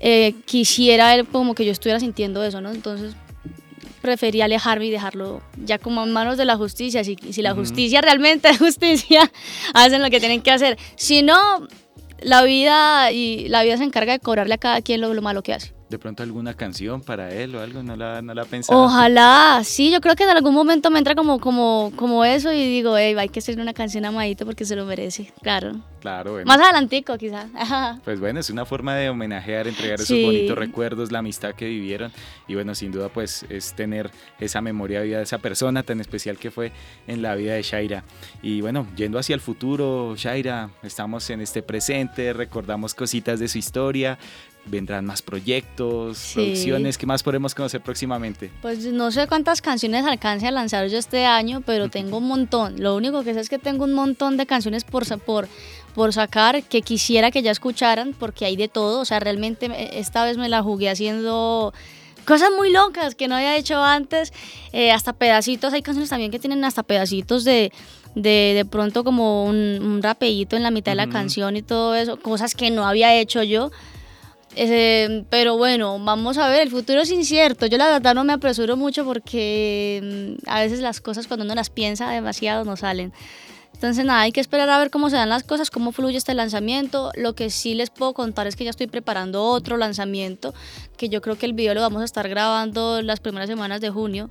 eh, 0.00 0.34
quisiera 0.44 1.24
como 1.24 1.54
que 1.54 1.64
yo 1.64 1.72
estuviera 1.72 2.00
sintiendo 2.00 2.44
eso, 2.44 2.60
¿no? 2.60 2.70
Entonces 2.70 3.14
preferí 4.00 4.40
alejarme 4.40 4.86
y 4.86 4.90
dejarlo 4.90 5.42
ya 5.64 5.78
como 5.78 6.02
en 6.04 6.12
manos 6.12 6.36
de 6.36 6.44
la 6.44 6.56
justicia. 6.56 7.04
Si, 7.04 7.16
si 7.30 7.42
la 7.42 7.54
justicia 7.54 8.00
realmente 8.00 8.48
es 8.48 8.58
justicia, 8.58 9.30
hacen 9.74 10.02
lo 10.02 10.10
que 10.10 10.20
tienen 10.20 10.40
que 10.40 10.50
hacer. 10.50 10.78
Si 10.96 11.22
no, 11.22 11.36
la 12.20 12.42
vida 12.42 13.10
y 13.12 13.48
la 13.48 13.62
vida 13.62 13.76
se 13.76 13.84
encarga 13.84 14.12
de 14.12 14.20
cobrarle 14.20 14.54
a 14.54 14.58
cada 14.58 14.82
quien 14.82 15.00
lo, 15.00 15.12
lo 15.14 15.22
malo 15.22 15.42
que 15.42 15.54
hace 15.54 15.77
de 15.88 15.98
pronto 15.98 16.22
alguna 16.22 16.54
canción 16.54 17.00
para 17.00 17.32
él 17.32 17.54
o 17.54 17.60
algo, 17.60 17.82
no 17.82 17.96
la, 17.96 18.20
no 18.20 18.34
la 18.34 18.44
pensaba. 18.44 18.78
Ojalá, 18.78 19.62
sí, 19.64 19.90
yo 19.90 20.00
creo 20.00 20.14
que 20.16 20.24
en 20.24 20.30
algún 20.30 20.54
momento 20.54 20.90
me 20.90 20.98
entra 20.98 21.14
como, 21.14 21.38
como, 21.40 21.92
como 21.96 22.24
eso 22.24 22.52
y 22.52 22.66
digo, 22.66 22.96
hey, 22.96 23.14
hay 23.18 23.28
que 23.28 23.38
hacer 23.38 23.58
una 23.58 23.72
canción 23.72 24.04
amadito 24.04 24.44
porque 24.44 24.64
se 24.64 24.76
lo 24.76 24.84
merece, 24.84 25.32
claro. 25.42 25.76
Claro, 26.00 26.32
bueno. 26.32 26.46
Más 26.46 26.60
adelantico 26.60 27.16
quizás. 27.18 27.48
Pues 28.04 28.20
bueno, 28.20 28.40
es 28.40 28.50
una 28.50 28.64
forma 28.64 28.94
de 28.96 29.08
homenajear, 29.08 29.66
entregar 29.66 30.00
esos 30.00 30.22
bonitos 30.22 30.56
recuerdos, 30.56 31.10
la 31.10 31.18
amistad 31.20 31.54
que 31.54 31.66
vivieron 31.66 32.12
y 32.46 32.54
bueno, 32.54 32.74
sin 32.74 32.92
duda 32.92 33.08
pues 33.08 33.44
es 33.48 33.74
tener 33.74 34.10
esa 34.38 34.60
memoria 34.60 35.00
viva 35.02 35.18
de 35.18 35.24
esa 35.24 35.38
persona 35.38 35.82
tan 35.82 36.00
especial 36.00 36.38
que 36.38 36.50
fue 36.50 36.72
en 37.06 37.22
la 37.22 37.34
vida 37.34 37.54
de 37.54 37.62
Shaira. 37.62 38.04
Y 38.42 38.60
bueno, 38.60 38.86
yendo 38.96 39.18
hacia 39.18 39.34
el 39.34 39.40
futuro, 39.40 40.14
Shaira, 40.16 40.70
estamos 40.82 41.28
en 41.30 41.40
este 41.40 41.62
presente, 41.62 42.32
recordamos 42.32 42.94
cositas 42.94 43.40
de 43.40 43.48
su 43.48 43.58
historia, 43.58 44.18
vendrán 44.68 45.04
más 45.04 45.22
proyectos, 45.22 46.32
producciones, 46.34 46.98
¿qué 46.98 47.06
más 47.06 47.22
podremos 47.22 47.54
conocer 47.54 47.80
próximamente? 47.80 48.50
Pues 48.62 48.84
no 48.86 49.10
sé 49.10 49.26
cuántas 49.26 49.62
canciones 49.62 50.04
alcance 50.04 50.46
a 50.46 50.50
lanzar 50.50 50.88
yo 50.88 50.98
este 50.98 51.24
año, 51.26 51.62
pero 51.64 51.88
tengo 51.88 52.18
un 52.18 52.28
montón. 52.28 52.80
Lo 52.80 52.96
único 52.96 53.22
que 53.24 53.34
sé 53.34 53.40
es 53.40 53.48
que 53.48 53.58
tengo 53.58 53.84
un 53.84 53.94
montón 53.94 54.36
de 54.36 54.46
canciones 54.46 54.84
por, 54.84 55.06
por, 55.20 55.48
por 55.94 56.12
sacar 56.12 56.62
que 56.62 56.82
quisiera 56.82 57.30
que 57.30 57.42
ya 57.42 57.50
escucharan, 57.50 58.14
porque 58.18 58.44
hay 58.44 58.56
de 58.56 58.68
todo. 58.68 59.00
O 59.00 59.04
sea, 59.04 59.20
realmente 59.20 59.98
esta 59.98 60.24
vez 60.24 60.36
me 60.36 60.48
la 60.48 60.62
jugué 60.62 60.90
haciendo 60.90 61.72
cosas 62.28 62.50
muy 62.54 62.70
locas 62.70 63.14
que 63.14 63.26
no 63.26 63.36
había 63.36 63.56
hecho 63.56 63.82
antes, 63.82 64.34
eh, 64.72 64.92
hasta 64.92 65.14
pedacitos, 65.14 65.72
hay 65.72 65.80
canciones 65.80 66.10
también 66.10 66.30
que 66.30 66.38
tienen 66.38 66.62
hasta 66.62 66.82
pedacitos 66.82 67.42
de, 67.42 67.72
de, 68.14 68.52
de 68.54 68.64
pronto 68.66 69.02
como 69.02 69.44
un, 69.44 69.56
un 69.56 70.02
rapeíto 70.02 70.54
en 70.54 70.62
la 70.62 70.70
mitad 70.70 70.92
de 70.92 70.96
la 70.96 71.08
canción 71.08 71.56
y 71.56 71.62
todo 71.62 71.94
eso, 71.94 72.18
cosas 72.18 72.54
que 72.54 72.70
no 72.70 72.86
había 72.86 73.14
hecho 73.14 73.42
yo. 73.42 73.70
Eh, 74.56 75.24
pero 75.30 75.56
bueno, 75.56 75.98
vamos 76.00 76.38
a 76.38 76.48
ver, 76.48 76.62
el 76.62 76.70
futuro 76.70 77.00
es 77.00 77.10
incierto. 77.10 77.66
Yo 77.66 77.78
la 77.78 77.88
verdad 77.88 78.14
no 78.14 78.24
me 78.24 78.32
apresuro 78.32 78.76
mucho 78.76 79.04
porque 79.04 80.36
mm, 80.40 80.48
a 80.48 80.60
veces 80.60 80.80
las 80.80 81.00
cosas 81.00 81.26
cuando 81.26 81.44
uno 81.44 81.54
las 81.54 81.70
piensa 81.70 82.10
demasiado 82.10 82.64
no 82.64 82.76
salen. 82.76 83.12
Entonces 83.74 84.04
nada, 84.04 84.22
hay 84.22 84.32
que 84.32 84.40
esperar 84.40 84.68
a 84.70 84.78
ver 84.78 84.90
cómo 84.90 85.08
se 85.08 85.14
dan 85.14 85.28
las 85.28 85.44
cosas, 85.44 85.70
cómo 85.70 85.92
fluye 85.92 86.16
este 86.16 86.34
lanzamiento. 86.34 87.12
Lo 87.14 87.34
que 87.34 87.48
sí 87.48 87.74
les 87.74 87.90
puedo 87.90 88.12
contar 88.12 88.48
es 88.48 88.56
que 88.56 88.64
ya 88.64 88.70
estoy 88.70 88.88
preparando 88.88 89.44
otro 89.44 89.76
lanzamiento, 89.76 90.52
que 90.96 91.08
yo 91.08 91.20
creo 91.20 91.38
que 91.38 91.46
el 91.46 91.52
video 91.52 91.74
lo 91.74 91.80
vamos 91.80 92.02
a 92.02 92.04
estar 92.04 92.28
grabando 92.28 93.02
las 93.02 93.20
primeras 93.20 93.48
semanas 93.48 93.80
de 93.80 93.90
junio. 93.90 94.30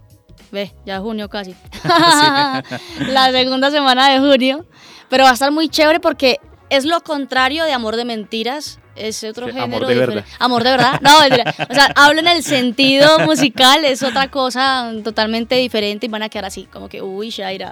Ve, 0.51 0.73
ya 0.85 0.99
junio 0.99 1.29
casi. 1.29 1.55
la 3.07 3.31
segunda 3.31 3.71
semana 3.71 4.09
de 4.11 4.19
junio. 4.19 4.65
Pero 5.09 5.23
va 5.23 5.29
a 5.29 5.33
estar 5.33 5.53
muy 5.53 5.69
chévere 5.69 6.01
porque 6.01 6.41
es 6.69 6.83
lo 6.83 6.99
contrario 6.99 7.63
de 7.63 7.71
Amor 7.71 7.95
de 7.95 8.03
Mentiras 8.03 8.79
es 8.97 9.23
otro 9.23 9.47
género. 9.47 9.63
Amor 9.63 9.87
de 9.87 9.95
verdad. 9.95 10.25
Amor 10.39 10.63
de 10.63 10.71
verdad. 10.71 11.01
No, 11.01 11.17
o 11.17 11.73
sea, 11.73 11.91
hablo 11.95 12.19
en 12.19 12.27
el 12.27 12.43
sentido 12.43 13.19
musical, 13.19 13.85
es 13.85 14.03
otra 14.03 14.29
cosa 14.29 14.91
totalmente 15.03 15.55
diferente 15.55 16.05
y 16.05 16.09
van 16.09 16.23
a 16.23 16.29
quedar 16.29 16.45
así, 16.45 16.63
como 16.65 16.89
que, 16.89 17.01
uy, 17.01 17.29
Shaira. 17.29 17.71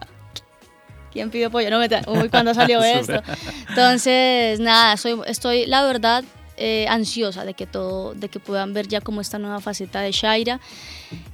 ¿Quién 1.11 1.29
pidió 1.29 1.49
pollo? 1.49 1.69
No 1.69 1.79
me 1.79 1.87
Uy, 2.07 2.29
¿cuándo 2.29 2.53
salió 2.53 2.83
esto? 2.83 3.21
Entonces, 3.69 4.59
nada, 4.59 4.97
soy, 4.97 5.17
estoy, 5.27 5.65
la 5.65 5.83
verdad, 5.83 6.25
eh, 6.57 6.87
ansiosa 6.89 7.45
de 7.45 7.53
que 7.53 7.65
todo, 7.65 8.13
de 8.13 8.27
que 8.27 8.39
puedan 8.39 8.73
ver 8.73 8.87
ya 8.87 8.99
como 8.99 9.21
esta 9.21 9.39
nueva 9.39 9.61
faceta 9.61 10.01
de 10.01 10.11
Shaira. 10.11 10.59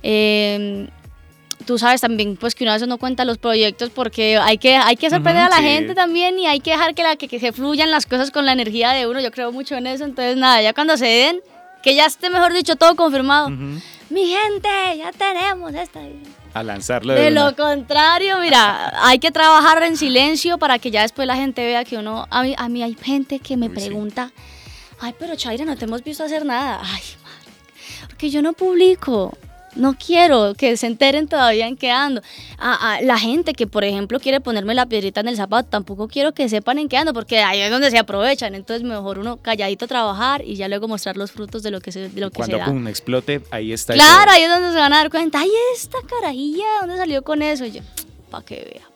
Eh, 0.03 0.87
tú 1.65 1.77
sabes 1.77 2.01
también 2.01 2.37
pues 2.37 2.55
que 2.55 2.63
una 2.63 2.73
vez 2.73 2.87
no 2.87 2.97
cuenta 2.97 3.25
los 3.25 3.37
proyectos 3.37 3.89
porque 3.89 4.37
hay 4.37 4.57
que, 4.57 4.75
hay 4.75 4.95
que 4.95 5.09
sorprender 5.09 5.45
a 5.45 5.49
la 5.49 5.61
gente 5.61 5.95
también 5.95 6.37
y 6.39 6.47
hay 6.47 6.59
que 6.59 6.71
dejar 6.71 6.93
que, 6.93 7.03
la, 7.03 7.15
que, 7.15 7.39
se 7.39 7.51
fluyan 7.51 7.91
las 7.91 8.05
cosas 8.05 8.31
con 8.31 8.45
la 8.45 8.51
energía 8.51 8.91
de 8.91 9.07
uno. 9.07 9.19
Yo 9.19 9.31
creo 9.31 9.51
mucho 9.51 9.75
en 9.75 9.87
eso. 9.87 10.05
Entonces, 10.05 10.37
nada, 10.37 10.61
ya 10.61 10.73
cuando 10.73 10.97
se 10.97 11.05
den, 11.05 11.41
que 11.81 11.95
ya 11.95 12.05
esté, 12.05 12.29
mejor 12.29 12.53
dicho, 12.53 12.75
todo 12.75 12.95
confirmado. 12.95 13.49
Mi 13.49 14.35
gente, 14.35 14.69
ya 14.97 15.11
tenemos 15.11 15.73
esta. 15.73 16.01
A 16.53 16.63
lanzarlo. 16.63 17.13
De, 17.13 17.31
lo 17.31 17.55
contrario, 17.55 18.39
mira, 18.39 18.91
hay 19.05 19.19
que 19.19 19.31
trabajar 19.31 19.81
en 19.83 19.95
silencio 19.95 20.57
para 20.57 20.79
que 20.79 20.91
ya 20.91 21.03
después 21.03 21.25
la 21.27 21.35
gente 21.35 21.63
vea 21.63 21.85
que 21.85 21.97
uno. 21.97 22.27
A 22.29 22.43
mí, 22.43 22.55
a 22.57 22.67
mí 22.67 22.83
hay 22.83 22.95
gente 23.01 23.39
que 23.39 23.55
me 23.55 23.69
pregunta, 23.69 24.31
ay, 24.99 25.15
pero 25.17 25.35
Chaira, 25.35 25.63
no 25.63 25.77
te 25.77 25.85
hemos 25.85 26.03
visto 26.03 26.23
hacer 26.23 26.45
nada. 26.45 26.81
Ay, 26.83 27.01
madre, 27.23 28.07
porque 28.07 28.29
yo 28.29 28.41
no 28.41 28.51
publico 28.51 29.37
no 29.75 29.95
quiero 29.97 30.53
que 30.55 30.75
se 30.77 30.87
enteren 30.87 31.27
todavía 31.27 31.67
en 31.67 31.77
qué 31.77 31.91
ando. 31.91 32.21
A, 32.57 32.99
la 33.01 33.17
gente 33.17 33.53
que, 33.53 33.67
por 33.67 33.83
ejemplo, 33.83 34.19
quiere 34.19 34.39
ponerme 34.39 34.75
la 34.75 34.85
piedrita 34.85 35.21
en 35.21 35.27
el 35.27 35.35
zapato, 35.35 35.69
tampoco 35.69 36.07
quiero 36.07 36.33
que 36.33 36.47
sepan 36.49 36.77
en 36.79 36.89
qué 36.89 36.97
ando, 36.97 37.13
porque 37.13 37.39
ahí 37.39 37.59
es 37.61 37.71
donde 37.71 37.89
se 37.89 37.97
aprovechan. 37.97 38.55
Entonces, 38.55 38.83
mejor 38.83 39.19
uno 39.19 39.37
calladito 39.37 39.87
trabajar 39.87 40.43
y 40.45 40.55
ya 40.55 40.67
luego 40.67 40.87
mostrar 40.87 41.17
los 41.17 41.31
frutos 41.31 41.63
de 41.63 41.71
lo 41.71 41.81
que 41.81 41.91
se, 41.91 42.09
de 42.09 42.21
lo 42.21 42.29
que 42.29 42.37
Cuando 42.37 42.57
se 42.57 42.63
pum, 42.63 42.87
explote, 42.87 43.41
ahí 43.51 43.73
está. 43.73 43.93
Claro, 43.93 44.31
ahí 44.31 44.43
es 44.43 44.49
donde 44.49 44.71
se 44.71 44.77
van 44.77 44.93
a 44.93 44.97
dar 44.97 45.09
cuenta. 45.09 45.39
Ay, 45.39 45.51
esta 45.75 45.97
carajilla, 46.07 46.65
¿dónde 46.81 46.97
salió 46.97 47.23
con 47.23 47.41
eso? 47.41 47.65
yo, 47.65 47.81
para 48.29 48.45
que 48.45 48.55
vea. 48.55 48.91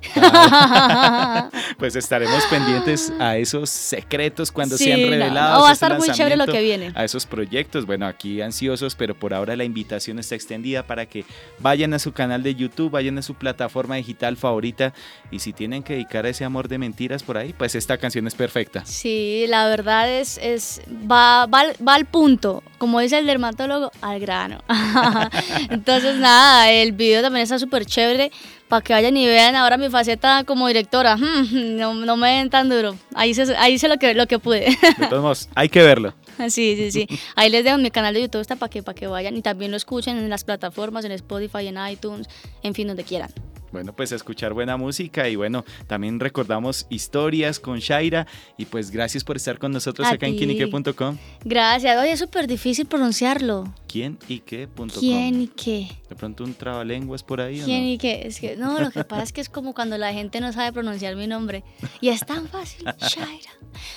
pues 1.78 1.94
estaremos 1.96 2.44
pendientes 2.46 3.12
a 3.18 3.36
esos 3.36 3.68
secretos 3.70 4.50
cuando 4.50 4.76
sean 4.76 5.00
revelados. 5.00 5.58
No, 5.58 5.62
va 5.62 5.70
a 5.70 5.72
estar 5.72 5.98
muy 5.98 6.10
chévere 6.10 6.36
lo 6.36 6.46
que 6.46 6.60
viene. 6.60 6.92
A 6.94 7.04
esos 7.04 7.26
proyectos. 7.26 7.86
Bueno, 7.86 8.06
aquí 8.06 8.40
ansiosos, 8.40 8.94
pero 8.94 9.14
por 9.14 9.34
ahora 9.34 9.56
la 9.56 9.64
invitación 9.64 10.18
está 10.18 10.34
extendida 10.34 10.82
para 10.86 11.06
que 11.06 11.24
vayan 11.58 11.94
a 11.94 11.98
su 11.98 12.12
canal 12.12 12.42
de 12.42 12.54
YouTube, 12.54 12.90
vayan 12.90 13.18
a 13.18 13.22
su 13.22 13.34
plataforma 13.34 13.96
digital 13.96 14.36
favorita 14.36 14.94
y 15.30 15.40
si 15.40 15.52
tienen 15.52 15.82
que 15.82 15.94
dedicar 15.94 16.26
a 16.26 16.30
ese 16.30 16.44
amor 16.44 16.68
de 16.68 16.78
mentiras 16.78 17.22
por 17.22 17.36
ahí, 17.36 17.52
pues 17.52 17.74
esta 17.74 17.98
canción 17.98 18.26
es 18.26 18.34
perfecta. 18.34 18.84
Sí, 18.84 19.44
la 19.48 19.66
verdad 19.66 20.10
es, 20.10 20.38
es 20.38 20.80
va, 20.90 21.46
va, 21.46 21.64
va 21.86 21.94
al 21.94 22.06
punto, 22.06 22.62
como 22.78 23.00
dice 23.00 23.18
el 23.18 23.26
dermatólogo, 23.26 23.90
al 24.00 24.20
grano. 24.20 24.62
Entonces, 25.70 26.16
nada, 26.16 26.70
el 26.70 26.92
video 26.92 27.22
también 27.22 27.42
está 27.42 27.58
súper 27.58 27.84
chévere 27.84 28.30
para 28.70 28.82
que 28.82 28.92
vayan 28.92 29.16
y 29.16 29.26
vean 29.26 29.56
ahora 29.56 29.76
mi 29.76 29.90
faceta 29.90 30.44
como 30.44 30.66
directora. 30.68 31.18
No, 31.50 31.94
no 31.94 32.16
me 32.16 32.36
ven 32.36 32.50
tan 32.50 32.68
duro. 32.68 32.94
Ahí 33.14 33.30
hice, 33.30 33.56
ahí 33.56 33.74
hice 33.74 33.88
lo, 33.88 33.96
que, 33.96 34.14
lo 34.14 34.26
que 34.26 34.38
pude. 34.38 34.76
De 34.98 35.06
todos 35.08 35.22
modos, 35.22 35.48
hay 35.54 35.68
que 35.68 35.82
verlo. 35.82 36.14
Sí, 36.48 36.74
sí, 36.74 36.90
sí. 36.90 37.18
Ahí 37.36 37.50
les 37.50 37.64
dejo 37.64 37.76
mi 37.76 37.90
canal 37.90 38.14
de 38.14 38.22
YouTube 38.22 38.40
está 38.40 38.56
para 38.56 38.70
que, 38.70 38.82
para 38.82 38.94
que 38.94 39.06
vayan 39.06 39.36
y 39.36 39.42
también 39.42 39.70
lo 39.70 39.76
escuchen 39.76 40.16
en 40.16 40.30
las 40.30 40.44
plataformas, 40.44 41.04
en 41.04 41.12
Spotify, 41.12 41.66
en 41.66 41.76
iTunes, 41.86 42.28
en 42.62 42.72
fin, 42.72 42.88
donde 42.88 43.04
quieran. 43.04 43.30
Bueno, 43.72 43.94
pues 43.94 44.10
escuchar 44.12 44.52
buena 44.52 44.76
música 44.76 45.28
y 45.28 45.36
bueno, 45.36 45.64
también 45.86 46.18
recordamos 46.18 46.86
historias 46.90 47.60
con 47.60 47.78
Shaira 47.78 48.26
y 48.56 48.64
pues 48.66 48.90
gracias 48.90 49.22
por 49.22 49.36
estar 49.36 49.58
con 49.58 49.70
nosotros 49.70 50.08
acá 50.08 50.26
en 50.26 50.36
quienique.com. 50.36 51.18
Gracias, 51.44 51.98
oye, 51.98 52.12
es 52.12 52.18
súper 52.18 52.46
difícil 52.46 52.86
pronunciarlo. 52.86 53.72
¿Quién 53.86 54.18
y 54.28 54.40
qué? 54.40 54.68
¿Quién 54.98 55.42
y 55.42 55.46
qué? 55.48 55.88
De 56.08 56.16
pronto 56.16 56.44
un 56.44 56.54
trabalenguas 56.54 57.22
por 57.22 57.40
ahí. 57.40 57.60
¿Quién 57.64 57.84
y 57.84 57.98
qué? 57.98 58.22
Es 58.24 58.40
que, 58.40 58.56
no, 58.56 58.80
lo 58.80 58.90
que 58.90 59.04
pasa 59.04 59.22
es 59.22 59.32
que 59.32 59.40
es 59.40 59.48
como 59.48 59.74
cuando 59.74 59.98
la 59.98 60.12
gente 60.12 60.40
no 60.40 60.52
sabe 60.52 60.72
pronunciar 60.72 61.14
mi 61.14 61.26
nombre 61.26 61.62
y 62.00 62.08
es 62.08 62.24
tan 62.26 62.48
fácil, 62.48 62.84
Shaira. 62.98 63.50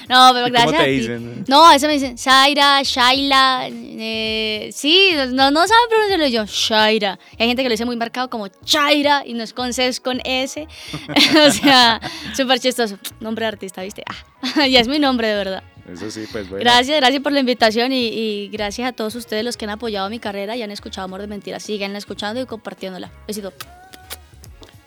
No, 0.08 0.30
pero 0.34 0.46
gracias. 0.48 0.66
¿Cómo 0.66 0.84
te 0.84 0.90
dicen? 0.90 1.46
No, 1.48 1.66
a 1.66 1.74
veces 1.74 1.88
me 1.88 1.94
dicen 1.94 2.16
Shaira, 2.16 2.82
Shaila. 2.84 3.70
Eh, 3.72 4.70
sí, 4.72 5.12
no, 5.32 5.52
no 5.52 5.68
saben 5.68 5.90
pronunciarlo 5.90 6.28
yo, 6.28 6.46
Shaira. 6.46 7.20
hay 7.40 7.48
gente 7.48 7.64
que 7.64 7.70
lo 7.70 7.74
dice 7.74 7.86
muy 7.86 7.96
marcado 7.96 8.30
como 8.30 8.48
Shaira 8.66 9.24
y 9.26 9.34
no 9.34 9.44
es 9.44 9.54
con 9.54 9.63
Con 10.02 10.20
S. 10.24 10.68
o 11.48 11.52
sea, 11.52 12.02
súper 12.36 12.60
chistoso. 12.60 12.98
Nombre 13.20 13.46
de 13.46 13.50
artista, 13.50 13.82
¿viste? 13.84 14.04
Ah, 14.06 14.68
ya 14.68 14.80
es 14.80 14.88
mi 14.88 15.00
nombre 15.00 15.28
de 15.28 15.36
verdad. 15.36 15.64
Eso 15.92 16.10
sí, 16.10 16.26
pues 16.32 16.50
bueno. 16.50 16.64
Gracias, 16.64 16.98
gracias 16.98 17.22
por 17.22 17.32
la 17.32 17.40
invitación 17.40 17.92
y, 17.92 18.08
y, 18.08 18.50
gracias 18.50 18.88
a 18.88 18.94
todos 18.94 19.16
ustedes 19.16 19.44
los 19.44 19.58
que 19.58 19.66
han 19.66 19.72
apoyado 19.72 20.10
mi 20.10 20.20
carrera 20.20 20.56
y 20.56 20.62
han 20.62 20.72
escuchado 20.72 21.06
Amor 21.06 21.22
de 21.22 21.28
Mentiras. 21.28 21.64
Sigan 21.64 21.96
escuchando 21.96 22.42
y 22.42 22.46
compartiéndola. 22.46 23.12
Besito. 23.28 23.54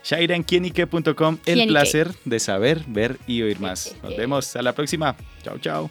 Shaira 0.06 0.36
en 0.36 0.44
quienique.com, 0.44 1.38
el 1.46 1.66
placer 1.66 2.12
de 2.24 2.38
saber, 2.38 2.82
ver 2.86 3.18
y 3.26 3.42
oír 3.42 3.58
más. 3.58 3.96
Nos 4.04 4.16
vemos, 4.16 4.54
a 4.54 4.62
la 4.62 4.72
próxima. 4.72 5.16
Chao, 5.42 5.58
chao. 5.58 5.90